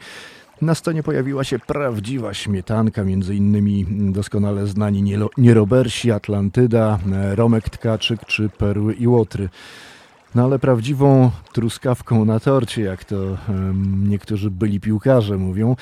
[0.61, 6.99] Na scenie pojawiła się prawdziwa śmietanka, między innymi doskonale znani nierobersi Atlantyda,
[7.35, 9.49] Romek Tkaczyk czy Perły i Łotry.
[10.35, 13.15] No ale prawdziwą truskawką na torcie, jak to
[14.03, 15.75] niektórzy byli piłkarze mówią,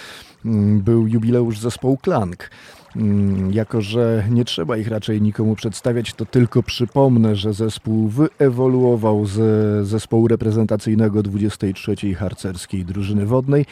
[0.45, 2.49] mm, był jubileusz zespołu Klank.
[2.95, 9.25] Mm, Jako, że nie trzeba ich raczej nikomu przedstawiać, to tylko przypomnę, że zespół wyewoluował
[9.25, 12.15] z zespołu reprezentacyjnego 23.
[12.15, 13.65] harcerskiej drużyny wodnej.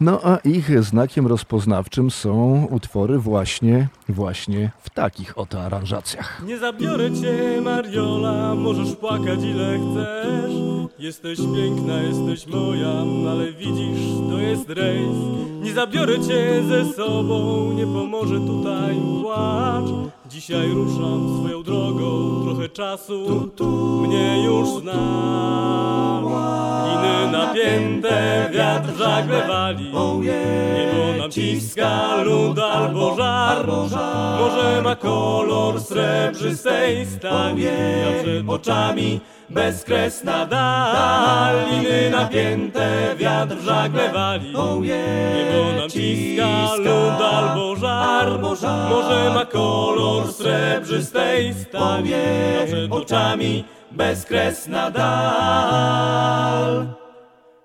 [0.00, 6.42] No a ich znakiem rozpoznawczym są utwory właśnie, właśnie w takich oto aranżacjach.
[6.46, 10.52] Nie zabiorę cię, Mariola, możesz płakać ile chcesz.
[10.98, 12.92] Jesteś piękna, jesteś moja,
[13.30, 15.16] ale widzisz, to jest rejs.
[15.62, 19.90] Nie zabiorę cię ze sobą, nie pomoże tutaj płacz.
[20.28, 23.50] Dzisiaj ruszam swoją drogą, trochę czasu
[24.06, 24.92] mnie już zna.
[26.88, 29.84] Liny napięte, wiatr żagle wali.
[29.84, 33.66] Niebo nam ciska lód albo żar.
[34.38, 37.62] Morze ma kolor srebrzystej stali.
[37.64, 39.20] Ja przed oczami
[39.50, 41.56] bezkresna dal.
[41.70, 44.48] Liny napięte, wiatr w żagle wali.
[44.48, 48.40] Niebo nam ciska lód albo żar.
[48.90, 52.12] Morze ma kolor srebrzystej stali.
[52.66, 56.28] Przed oczami bezkresna dal.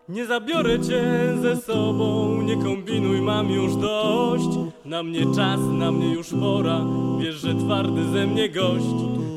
[0.10, 1.04] Nie zabiorę cię
[1.42, 4.63] ze sobą, nie kombinuj, mam już dość.
[4.86, 6.82] Na mnie czas, na mnie już pora,
[7.20, 8.86] wiesz, że twardy ze mnie gość.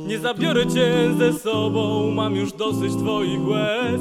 [0.07, 4.01] Nie zabiorę cię ze sobą, mam już dosyć twoich łez.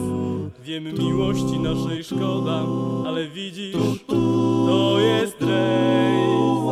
[0.63, 2.63] Wiem, miłości naszej szkoda,
[3.07, 3.75] ale widzisz,
[4.07, 6.65] to jest rejs.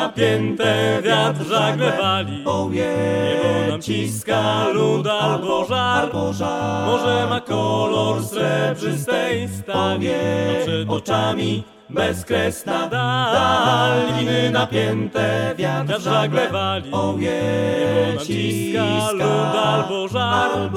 [0.00, 2.36] Napięte, wiatr żagle wali.
[2.70, 6.08] Niebo nam ciska lód albo żar.
[6.86, 10.08] Morze ma kolor srebrzystej stali.
[10.10, 13.98] A przed oczami bezkresna dal.
[14.18, 16.90] Liny napięte, wiatr żagle wali.
[16.90, 20.70] Nam ciska lód albo żar.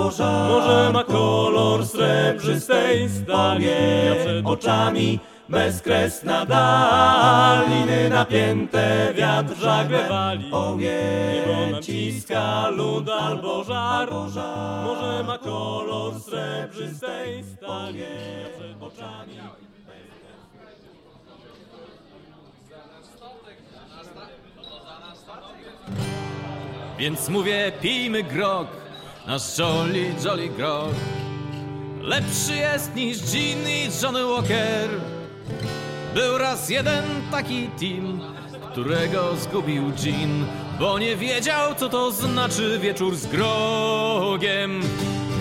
[0.50, 3.68] Morze ma kolor srebrzystej stali.
[4.12, 5.20] A przed oczami
[5.50, 7.70] bezkresna dal.
[7.70, 10.52] Liny napięte, wiatr żagle wali.
[10.52, 14.10] Nam ciska lód albo żar.
[14.84, 18.00] Morze ma kolor srebrzystej stali.
[18.58, 19.40] Przed oczami
[27.00, 28.68] Więc mówię, pijmy grog,
[29.28, 30.94] nasz Jolly Jolly grog.
[32.02, 34.90] Lepszy jest niż Gin i Johnny Walker.
[36.14, 38.22] Był raz jeden taki team,
[38.72, 40.46] którego zgubił Gin,
[40.80, 44.82] bo nie wiedział, co to znaczy wieczór z grogiem.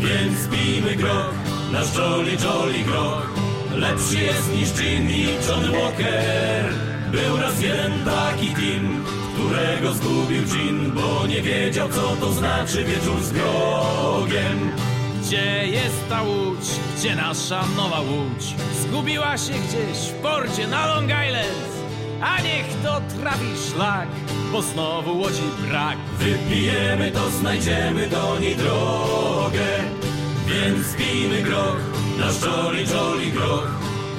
[0.00, 1.34] Więc pijmy grog,
[1.72, 3.30] nasz Jolly Jolly grog.
[3.76, 6.64] Lepszy jest niż Gin i Johnny Walker.
[7.12, 13.22] Był raz jeden taki team, którego zgubił Gin Bo nie wiedział co to znaczy wieczór
[13.22, 14.70] z grogiem
[15.32, 16.66] Gdzie jest ta łódź?
[16.96, 18.44] Gdzie nasza nowa łódź?
[18.82, 21.72] Zgubiła się gdzieś w porcie na Long Island.
[22.22, 24.08] A niech to trafi szlak,
[24.52, 25.96] bo znowu łodzi brak.
[26.18, 29.66] Wypijemy to, znajdziemy do niej drogę
[30.46, 31.76] Więc pijmy grog,
[32.18, 33.68] nasz Jolly Jolly grog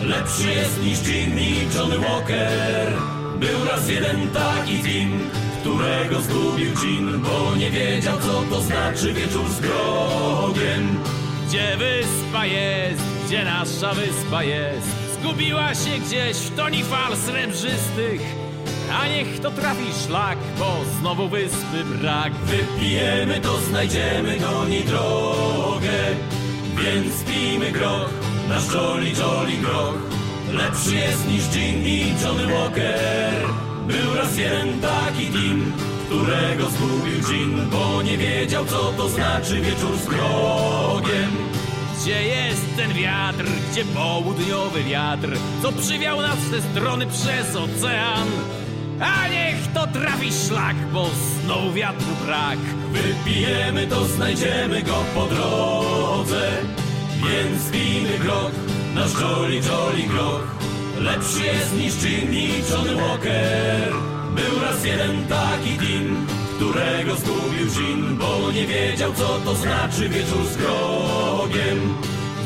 [0.02, 2.94] Lepszy jest niż Jimmy Johnny Walker
[3.40, 5.20] Był raz jeden taki team
[5.64, 11.00] którego zgubił Jean, bo nie wiedział co to znaczy wieczór z grogiem.
[11.48, 14.88] Gdzie wyspa jest, gdzie nasza wyspa jest?
[15.14, 18.22] Zgubiła się gdzieś w toni fal srebrzystych.
[19.02, 22.34] A niech to trafi szlak, bo znowu wyspy brak.
[22.34, 26.00] Wypijemy to, znajdziemy do niej drogę.
[26.78, 28.10] Więc pijmy grog,
[28.50, 29.96] nasz Jolly Jolly grog.
[30.54, 33.34] Lepszy jest niż Gin i Johnny Walker.
[33.88, 35.74] Był raz jeden taki team,
[36.06, 41.32] którego zgubił Gin, bo nie wiedział co to znaczy wieczór z grogiem.
[42.02, 45.30] Gdzie jest ten wiatr, gdzie południowy wiatr,
[45.62, 48.28] co przywiał nas w te strony przez ocean?
[49.00, 51.10] A niech to trafi szlak, bo
[51.44, 52.60] znowu wiatru brak.
[52.92, 56.52] Wypijemy to, znajdziemy go po drodze,
[57.16, 58.52] więc pijmy grog,
[58.96, 60.48] nasz Jolly Jolly grog.
[61.00, 61.94] Lepszy jest niż
[62.72, 63.94] Johnny Walker
[64.36, 70.46] Był raz jeden taki team Którego zgubił Gin Bo nie wiedział co to znaczy wieczór
[70.46, 71.98] z grogiem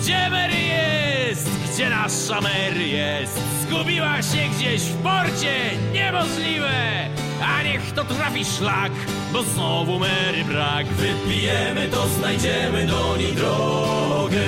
[0.01, 1.49] Gdzie Mary jest?
[1.73, 3.39] Gdzie nasza Mary jest?
[3.61, 5.55] Zgubiła się gdzieś w porcie?
[5.93, 7.07] Niemożliwe!
[7.43, 8.91] A niech to trafi szlak,
[9.33, 14.45] bo znowu Mary brak Wypijemy to, znajdziemy do niej drogę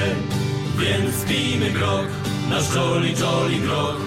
[0.78, 2.08] Więc pijmy grog
[2.50, 3.98] nasz Jolly Jolly Grog.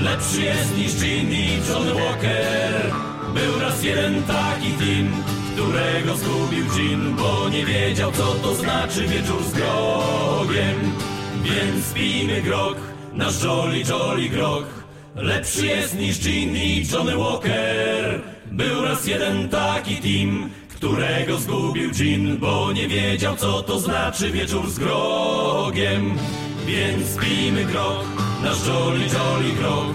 [0.00, 2.92] Lepszy jest niż i Johnny Walker.
[3.34, 5.22] Był raz jeden taki team
[5.52, 10.92] Którego zgubił Gin Bo nie wiedział co to znaczy wieczór z grogiem.
[11.42, 12.76] Więc pijmy grog
[13.12, 14.64] Nasz Jolly Jolly Grog.
[15.16, 18.20] Lepszy jest niż i Johnny Walker.
[18.52, 24.70] Był raz jeden taki team którego zgubił Gin, bo nie wiedział co to znaczy wieczór
[24.70, 26.18] z grogiem.
[26.66, 28.06] Więc pijmy grog,
[28.42, 29.94] nasz Jolly Jolly grog.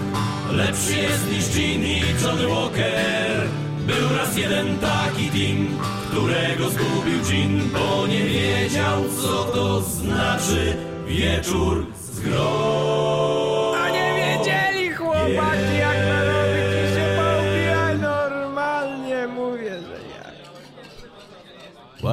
[0.50, 3.48] Lepszy jest niż Gin i Johnny Walker.
[3.86, 5.78] Był raz jeden taki team,
[6.10, 13.76] którego zgubił Gin Bo nie wiedział co to znaczy wieczór z grog.
[13.76, 20.34] A nie wiedzieli chłopaki jak narobić i się połpija normalnie mówię, że jak.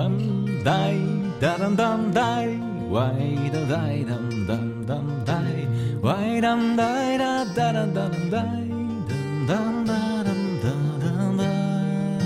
[0.01, 0.99] One daj,
[1.41, 5.67] da dam dam daj Why da dai dam dam dam dai
[5.99, 8.63] Why dam dai da da da da dai
[9.49, 10.73] Dam dam da dam da
[11.03, 12.23] dam dai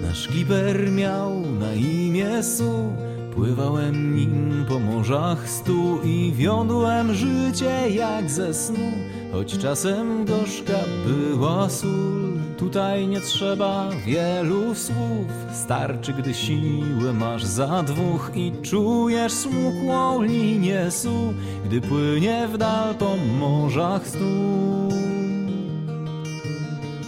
[0.00, 2.88] Nasz kliper miał na imię Su
[3.34, 8.92] Pływałem nim po morzach stu i wiodłem życie jak ze snu.
[9.32, 12.24] Choć czasem gorzka była sól
[12.58, 15.26] Tutaj nie trzeba wielu słów.
[15.52, 22.94] Starczy, gdy siłę masz za dwóch I czujesz smukłą linię su Gdy płynie w dal
[22.94, 24.24] po morzach stu.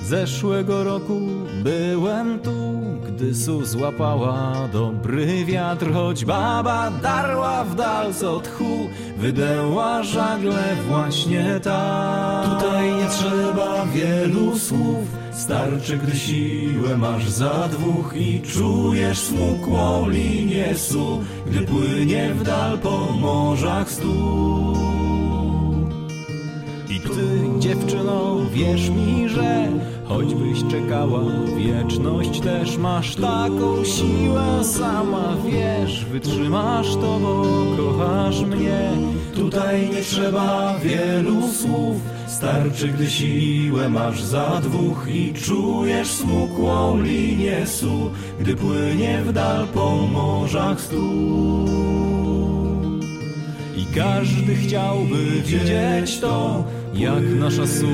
[0.04, 1.20] Zeszłego roku
[1.64, 2.75] byłem tu,
[3.16, 8.88] gdy Su złapała dobry wiatr, choć baba darła w dal co tchu,
[9.18, 12.44] wydeła żagle właśnie tak.
[12.44, 20.74] Tutaj nie trzeba wielu słów, starczy gdy siłę masz za dwóch i czujesz smukłą linię
[20.74, 24.95] su, gdy płynie w dal po morzach stu.
[26.97, 29.68] I ty, dziewczyno, wierz mi, że
[30.05, 31.20] choćbyś czekała
[31.57, 37.44] wieczność, też masz taką siłę, sama wiesz, wytrzymasz to, bo
[37.76, 38.90] kochasz mnie.
[39.34, 47.66] Tutaj nie trzeba wielu słów, starczy gdy siłę masz za dwóch i czujesz smukłą linię
[47.66, 51.66] su, gdy płynie w dal po morzach stu.
[53.76, 56.64] I każdy chciałby widzieć to,
[56.99, 57.86] jak nasza su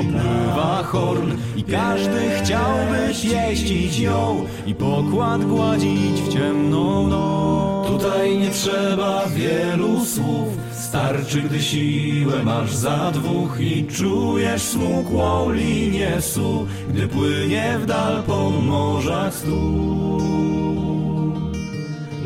[0.00, 7.86] opływa horn I każdy chciałby pieścić ją I pokład gładzić w ciemną noc.
[7.88, 16.20] Tutaj nie trzeba wielu słów Starczy, gdy siłę masz za dwóch I czujesz smukłą linię
[16.20, 19.86] su Gdy płynie w dal po morzach stu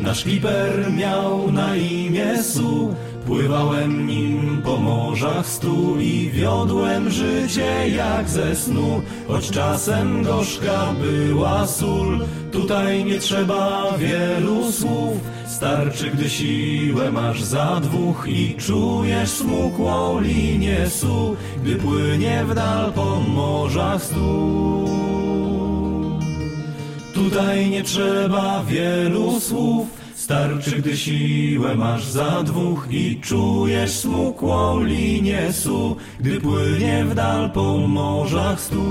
[0.01, 2.95] Nasz kliper miał na imię Su
[3.25, 9.01] Pływałem nim po morzach stu i wiodłem życie jak ze snu.
[9.27, 12.19] Choć czasem gorzka była sól
[12.51, 15.17] Tutaj nie trzeba wielu słów.
[15.47, 22.93] Starczy, gdy siłę masz za dwóch I czujesz smukłą linię su Gdy płynie w dal
[22.93, 24.89] po morzach stu.
[27.13, 35.53] Tutaj nie trzeba wielu słów Starczy, gdy siłę masz za dwóch i czujesz smukłą linię
[35.53, 38.83] su, gdy płynie w dal po morzach stu.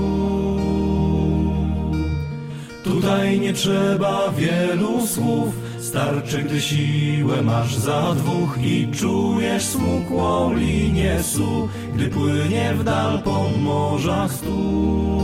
[2.83, 11.23] Tutaj nie trzeba wielu słów, starczy, gdy siłę masz za dwóch i czujesz smukłą linię
[11.23, 15.21] su, gdy płynie w dal po morzach stu.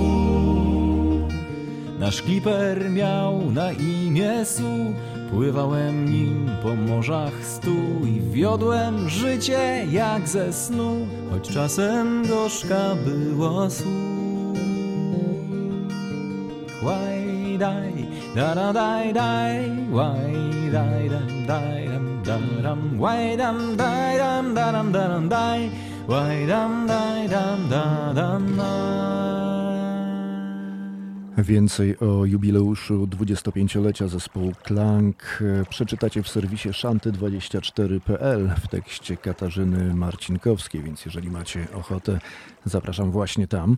[1.99, 4.93] Nasz kliper miał na imię Su,
[5.31, 13.67] pływałem nim po morzach stu i wiodłem życie jak ze snu, choć czasem gorzka była.
[16.81, 17.93] Why daj,
[18.35, 24.53] da da daj daj, why daj dam daj dam da dam, why dam daj dam
[24.53, 25.69] da dam da dam daj,
[26.07, 29.56] why dam daj dam da dam daj.
[31.37, 41.05] Więcej o jubileuszu 25-lecia zespołu Klank przeczytacie w serwisie szanty24.pl w tekście Katarzyny Marcinkowskiej, więc
[41.05, 42.19] jeżeli macie ochotę,
[42.65, 43.77] zapraszam właśnie tam.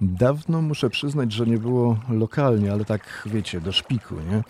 [0.00, 4.42] Dawno muszę przyznać, że nie było lokalnie, ale tak wiecie, do szpiku, nie?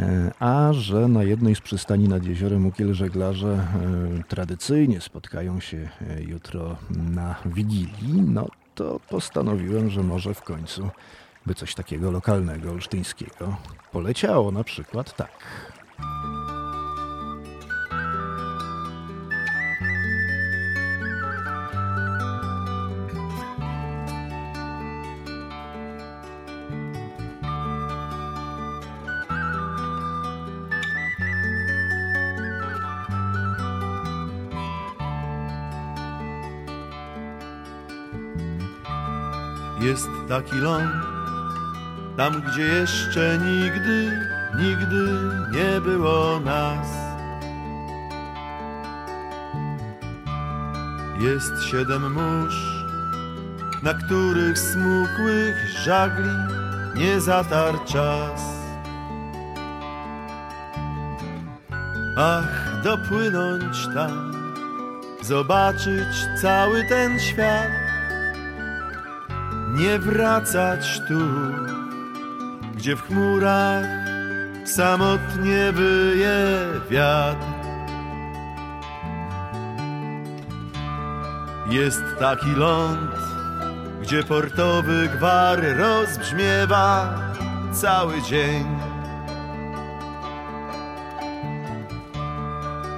[0.00, 5.88] E, A że na jednej z przystani nad jeziorem Ukiel żeglarze e, tradycyjnie spotkają się
[6.00, 10.90] e, jutro na Wigilii, no to postanowiłem, że może w końcu
[11.46, 13.56] by coś takiego lokalnego, olsztyńskiego
[13.92, 15.30] poleciało na przykład tak.
[39.80, 41.15] Jest taki ląd,
[42.16, 44.20] tam gdzie jeszcze nigdy,
[44.58, 45.06] nigdy
[45.50, 46.88] nie było nas.
[51.20, 52.86] Jest siedem mórz,
[53.82, 56.30] na których smukłych żagli
[56.94, 58.42] nie zatarł czas.
[62.16, 64.32] Ach, dopłynąć tam,
[65.22, 67.70] zobaczyć cały ten świat
[69.74, 71.20] nie wracać tu,
[72.86, 73.84] gdzie w chmurach
[74.64, 76.38] samotnie wyje
[76.90, 77.46] wiatr.
[81.70, 83.10] Jest taki ląd,
[84.02, 87.18] gdzie portowy gwar rozbrzmiewa
[87.72, 88.66] cały dzień.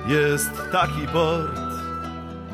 [0.07, 1.61] Jest taki port,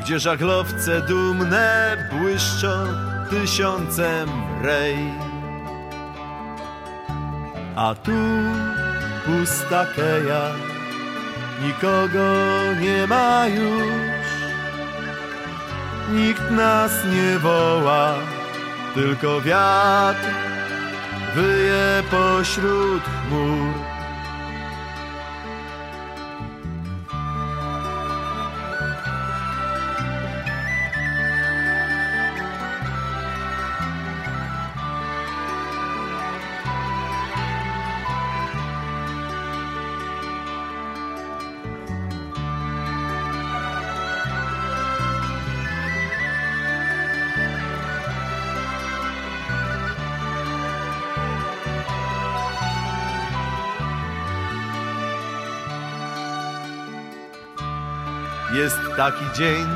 [0.00, 2.86] gdzie żaglowce dumne błyszczą
[3.30, 4.28] tysiącem
[4.62, 5.23] rej.
[7.76, 8.14] A tu
[9.26, 10.54] pusta keja,
[11.62, 12.30] nikogo
[12.80, 14.24] nie ma już.
[16.12, 18.14] Nikt nas nie woła,
[18.94, 20.28] tylko wiatr
[21.34, 23.93] wyje pośród chmur.
[58.54, 59.66] Jest taki dzień,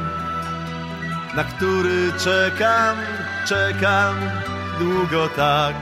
[1.36, 2.96] na który czekam,
[3.46, 4.16] czekam
[4.78, 5.74] długo tak.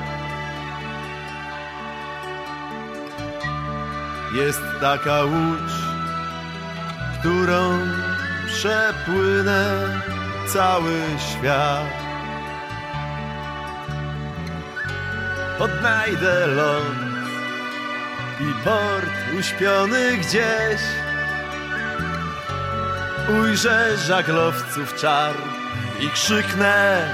[4.34, 5.72] Jest taka łódź,
[7.20, 7.78] którą
[8.46, 9.88] przepłynę
[10.46, 11.92] cały świat.
[15.58, 16.98] Odnajdę ląd
[18.40, 21.05] i port uśpiony gdzieś
[23.28, 25.34] ujrzę żaglowców czar
[26.00, 27.08] i krzyknę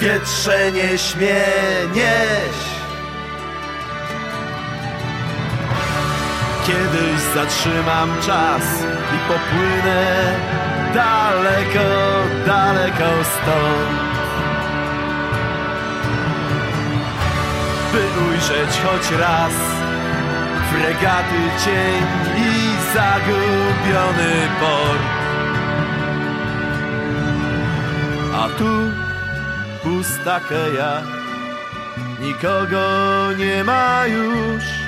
[0.00, 1.44] Wietrze nie śmie
[1.94, 2.56] nieś
[6.66, 8.62] Kiedyś zatrzymam czas
[9.14, 10.34] i popłynę
[10.94, 11.88] daleko,
[12.46, 14.02] daleko stąd.
[17.92, 19.52] By ujrzeć choć raz
[20.72, 22.02] fregaty cień
[22.94, 25.06] zagubiony port.
[28.42, 28.72] A tu
[29.82, 31.02] pusta keja,
[32.20, 34.82] nikogo nie ma już.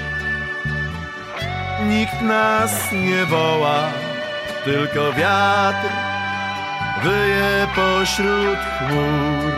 [1.88, 3.90] nikt nas nie woła,
[4.64, 5.88] tylko wiatr
[7.02, 9.52] wyje pośród chmur.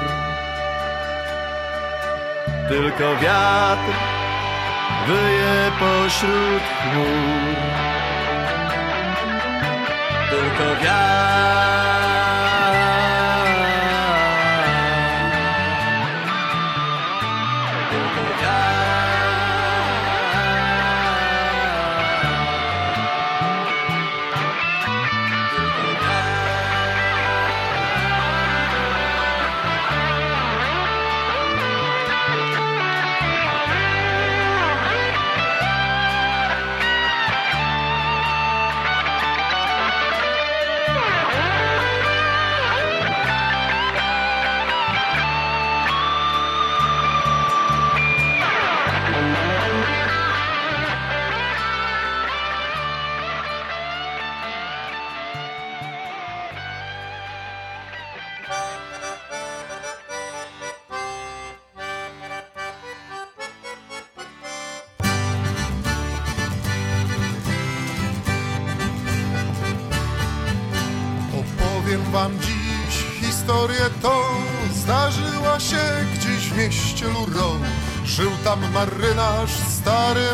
[2.68, 3.92] Tylko wiatr
[5.06, 7.95] wyje pośród chmur.
[10.56, 11.05] Tylko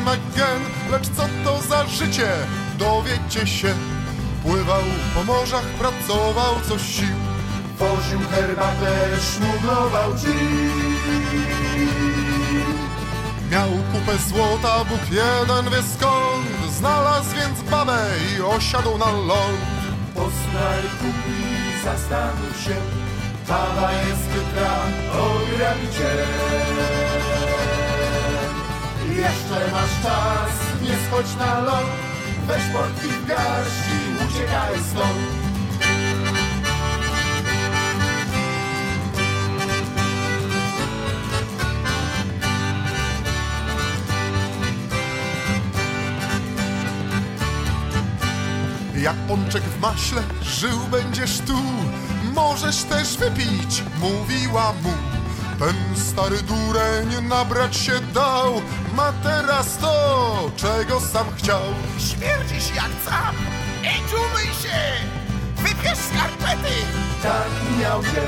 [0.01, 2.29] McGen Lecz co to za życie,
[2.79, 3.75] dowiecie się.
[4.43, 4.83] Pływał
[5.15, 7.17] po morzach, pracował co sił.
[7.79, 10.97] Woził herbatę, szmuglował gin
[13.51, 16.73] Miał kupę złota, Bóg jeden wie skąd.
[16.79, 18.07] Znalazł więc babę
[18.37, 19.61] i osiadł na ląd.
[20.15, 21.43] Poznaj, kupi,
[21.85, 22.77] zastanów się,
[23.49, 24.77] baba jest chytra,
[25.13, 25.87] ograbi.
[29.23, 30.51] Jeszcze masz czas,
[30.83, 31.91] nie schodź na ląd,
[32.47, 35.19] weź portki w garść i uciekaj stąd.
[48.97, 51.59] Jak pączek w maśle, żył będziesz tu.
[52.35, 55.02] Możesz też wypić, mówiła mu
[55.63, 58.63] Ten stary dureń nabrać się dał
[58.97, 61.63] Ma teraz to, czego sam chciał
[61.99, 63.35] Śmierdzisz jak sam,
[63.83, 64.79] idź umyj się,
[65.57, 66.75] wypierz skarpety.
[67.23, 68.23] Tak miał się.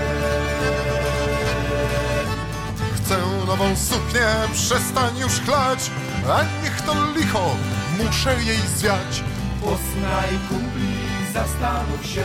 [2.97, 5.91] Chcę nową suknię, przestań już chlać
[6.28, 7.57] A niech to licho,
[7.99, 9.22] muszę jej zwiać
[9.61, 10.97] Poznaj kumpli,
[11.32, 12.24] zastanów się,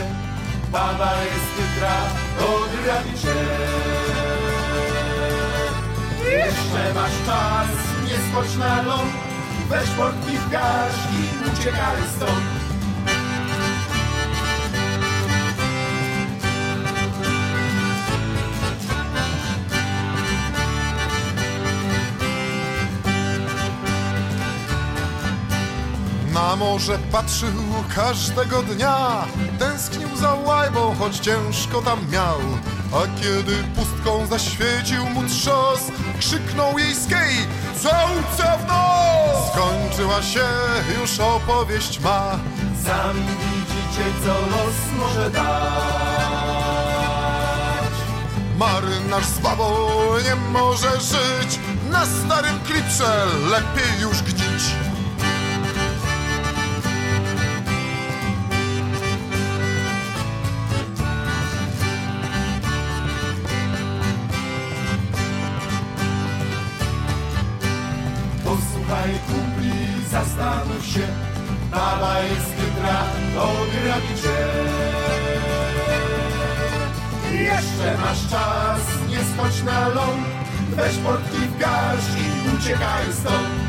[0.72, 1.96] baba jest chytra,
[2.38, 4.29] ograbi cię.
[6.30, 7.68] Jeszcze masz czas,
[8.04, 9.12] nie skocz na ląd,
[9.68, 12.60] weź portki w garść i uciekaj stąd.
[26.34, 27.48] Na morze patrzył
[27.94, 29.24] każdego dnia.
[29.58, 32.38] Tęsknił za łajbą, choć ciężko tam miał
[32.92, 35.80] A kiedy pustką zaświecił mu trzos
[36.18, 37.34] Krzyknął jej skej,
[37.74, 39.52] całca w nos!
[39.52, 40.44] Skończyła się,
[41.00, 42.38] już opowieść ma.
[42.84, 46.30] Sami widzicie, co los może dać.
[48.58, 49.76] Marynarz z babą
[50.24, 51.58] nie może żyć.
[51.90, 54.39] Na starym klipsze lepiej już gnić
[70.80, 71.06] zastanów się,
[72.22, 73.04] jest chytra,
[73.42, 74.36] ograbi cię.
[77.42, 80.26] Jeszcze masz czas, nie schodź na ląd,
[80.76, 83.59] weź portki w garść i uciekaj stąd.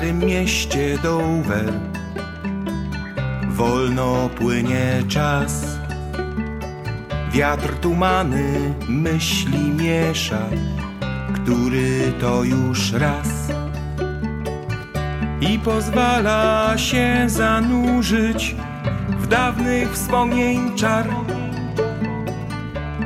[0.00, 1.72] Starym mieście Dover
[3.48, 5.78] wolno płynie czas.
[7.32, 10.42] Wiatr tumany myśli miesza,
[11.34, 13.28] który to już raz.
[15.40, 18.56] I pozwala się zanurzyć
[19.18, 21.06] w dawnych wspomnień czar.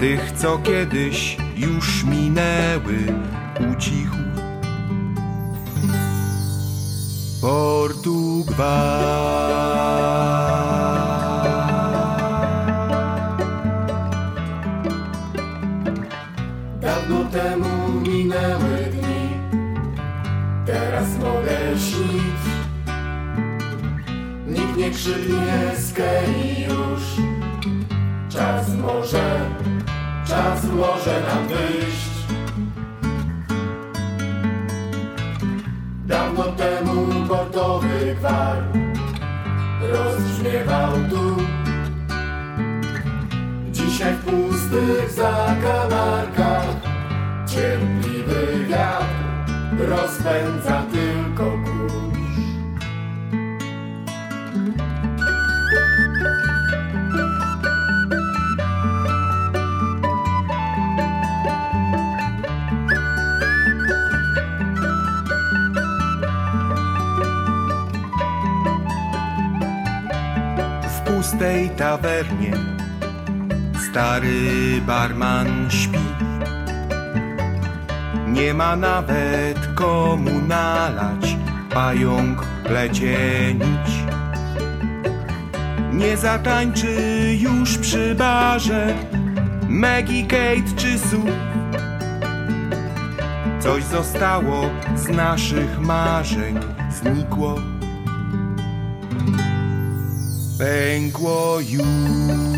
[0.00, 2.98] Tych, co kiedyś już minęły
[3.72, 3.74] u
[7.44, 8.44] Portu
[16.80, 19.28] Dawno temu minęły dni,
[20.66, 22.42] teraz mogę śnić.
[24.46, 27.02] Nikt nie krzyknie z Kei już.
[28.28, 29.50] Czas może,
[30.28, 31.93] czas może nam wyjść.
[38.24, 38.56] Gwar
[39.92, 41.36] rozbrzmiewał tu.
[43.72, 46.76] Dzisiaj w pustych zakamarkach
[47.46, 49.04] cierpliwy wiatr
[49.78, 50.53] rozpędza
[71.94, 72.52] tawernie
[73.90, 75.98] stary barman śpi.
[78.28, 81.36] Nie ma nawet komu nalać,
[81.70, 83.94] pająk plecie nić.
[85.92, 86.96] Nie zatańczy
[87.40, 88.94] już przy barze
[89.68, 91.32] Maggie, Kate czy Sue.
[93.60, 96.58] Coś zostało z naszych marzeń,
[96.90, 97.73] znikło.
[100.64, 102.53] Pękło już.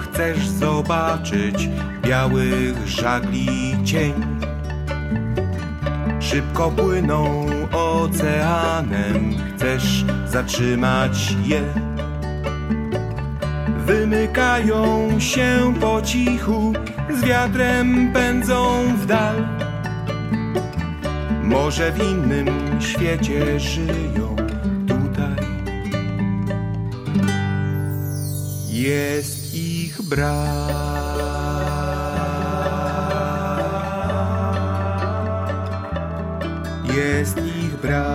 [0.00, 1.68] Chcesz zobaczyć
[2.02, 4.14] białych żagli cień.
[6.20, 11.62] Szybko płyną oceanem, chcesz zatrzymać je.
[13.86, 16.72] Wymykają się po cichu,
[17.10, 19.48] z wiatrem pędzą w dal.
[21.42, 22.46] Może w innym
[22.80, 24.36] świecie żyją
[24.86, 25.46] tutaj.
[28.70, 29.45] Jest
[30.08, 30.36] brak.
[36.84, 38.06] Jest ich brak.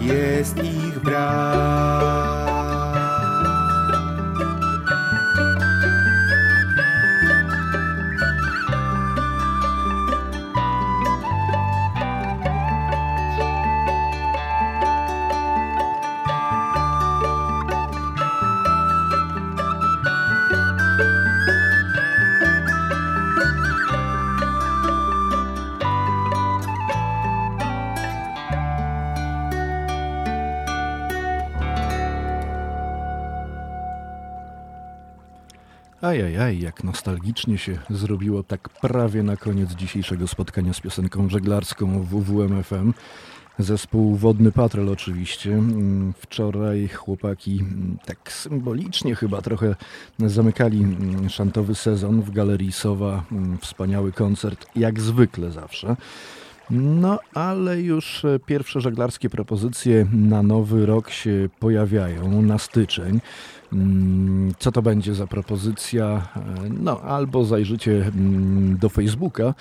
[0.00, 2.13] Jest ich brak.
[36.04, 42.08] Ajajaj, jak nostalgicznie się zrobiło tak prawie na koniec dzisiejszego spotkania z piosenką żeglarską w
[42.08, 42.92] WWMFM.
[43.58, 45.52] Zespół Wodny Patrol oczywiście.
[45.52, 49.74] Mm, Wczoraj chłopaki mm, tak symbolicznie chyba trochę
[50.18, 53.24] zamykali mm, szantowy sezon w Galerii Sowa.
[53.60, 55.96] Wspaniały koncert, jak zwykle zawsze.
[56.70, 63.20] No, ale już e, pierwsze żeglarskie propozycje na nowy rok się pojawiają, na styczeń.
[63.72, 66.28] Mm, co to będzie za propozycja?
[66.36, 66.40] E,
[66.80, 69.54] no, albo zajrzycie mm, do Facebooka,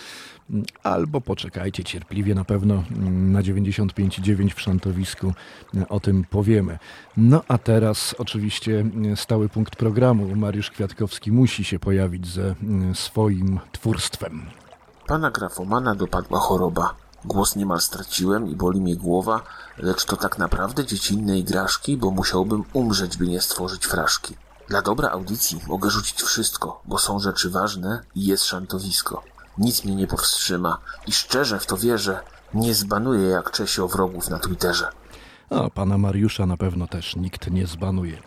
[0.49, 5.33] mm, albo poczekajcie cierpliwie, na pewno na 95,9 w szantowisku
[5.77, 6.77] e, o tym powiemy.
[7.17, 8.85] No a teraz oczywiście
[9.15, 10.35] stały punkt programu.
[10.35, 12.55] Mariusz Kwiatkowski musi się pojawić ze
[12.93, 14.41] swoim twórstwem.
[15.07, 17.02] Pana grafomana dopadła choroba.
[17.25, 19.43] Głos niemal straciłem i boli mnie głowa,
[19.77, 24.35] lecz to tak naprawdę dziecinne igraszki, bo musiałbym umrzeć, by nie stworzyć fraszki.
[24.69, 29.23] Dla dobra audycji mogę rzucić wszystko, bo są rzeczy ważne i jest szantowisko.
[29.57, 32.19] Nic mnie nie powstrzyma i szczerze w to wierzę,
[32.53, 34.87] nie zbanuję jak Czesio wrogów na Twitterze.
[35.49, 38.21] A pana Mariusza na pewno też nikt nie zbanuje.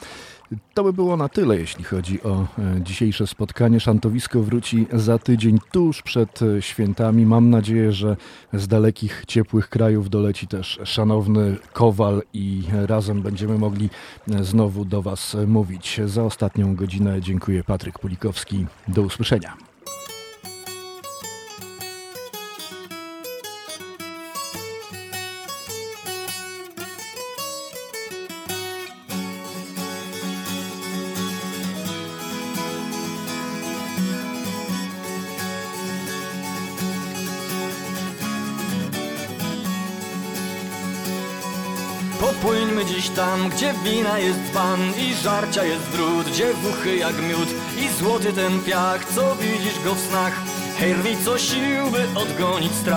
[0.74, 3.80] To by było na tyle, jeśli chodzi o e, dzisiejsze spotkanie.
[3.80, 7.26] Szantowisko wróci za tydzień, tuż przed e, świętami.
[7.26, 8.16] Mam nadzieję, że
[8.53, 13.90] z dalekich, ciepłych krajów doleci też szanowny Kowal i razem będziemy mogli
[14.30, 16.01] e, znowu do Was mówić.
[16.07, 18.66] Za ostatnią godzinę dziękuję Patryk Pulikowski.
[18.88, 19.65] Do usłyszenia.
[43.16, 47.48] Tam, gdzie wina jest dzban i żarcia jest drut, gdzie wuchy jak miód
[47.78, 50.32] i złoty ten piach, co widzisz go w snach.
[50.78, 52.96] Hej, rwi co sił, by odgonić strach.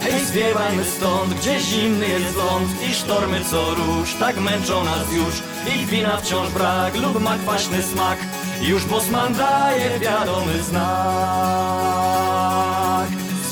[0.00, 5.42] Hej, zwiewajmy stąd, gdzie zimny jest ląd i sztormy co róż, tak męczą nas już.
[5.74, 8.18] Ich wina wciąż brak lub ma kwaśny smak,
[8.60, 12.61] już bosman daje wiadomy znak.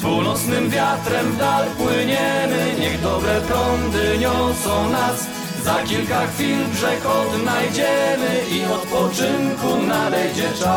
[0.01, 5.27] Z północnym wiatrem w dal płyniemy, niech dobre prądy niosą nas.
[5.65, 10.71] Za kilka chwil brzeg odnajdziemy i odpoczynku nadejdzie czas.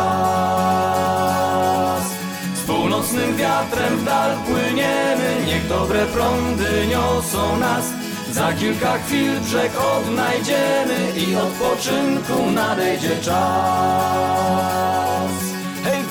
[2.54, 7.84] Z północnym wiatrem w dal płyniemy, niech dobre prądy niosą nas.
[8.30, 14.64] Za kilka chwil brzeg odnajdziemy i odpoczynku nadejdzie czas.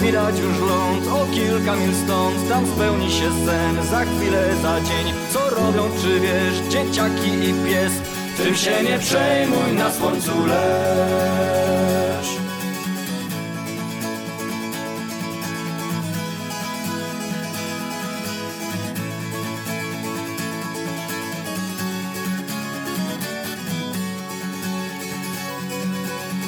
[0.04, 3.86] Widać już ląd o kilka mil stąd Tam spełni się sen.
[3.92, 7.94] Za chwilę, za dzień Co robią, czy wiesz, dzieciaki i pies.
[8.38, 11.83] Tym się nie przejmuj, na słońcu leż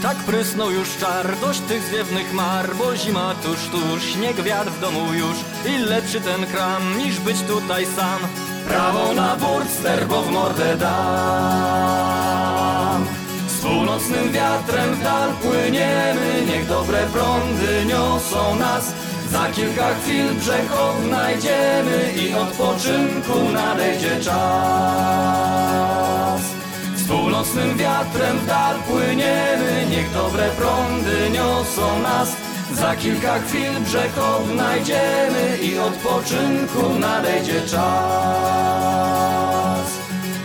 [0.06, 4.80] Tak prysnął już czar, dość tych zwiewnych mar Bo zima tuż, tuż, śnieg wiatr w
[4.80, 5.38] domu już.
[5.66, 8.20] I lepszy ten kram, niż być tutaj sam.
[8.68, 10.96] Prawo na burster, bo w mordę dam.
[13.48, 18.94] Z północnym wiatrem w dal płyniemy Niech dobre prądy niosą nas.
[19.32, 25.66] Za kilka chwil brzeg odnajdziemy i odpoczynku nadejdzie czas.
[27.06, 32.36] Z północnym wiatrem w dal płyniemy, niech dobre prądy niosą nas.
[32.74, 37.86] Za kilka chwil brzeg odnajdziemy i odpoczynku nadejdzie czas.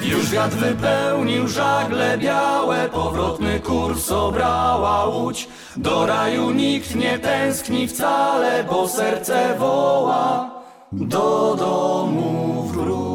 [0.02, 5.48] Już wiatr wypełnił żagle białe, powrotny kurs obrała łódź.
[5.76, 10.50] Do raju nikt nie tęskni wcale, bo serce woła
[10.92, 13.09] do domu wróć.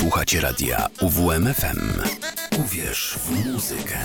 [0.00, 2.02] Słuchacie radia UWMFM.
[2.58, 3.98] Uwierz w muzykę.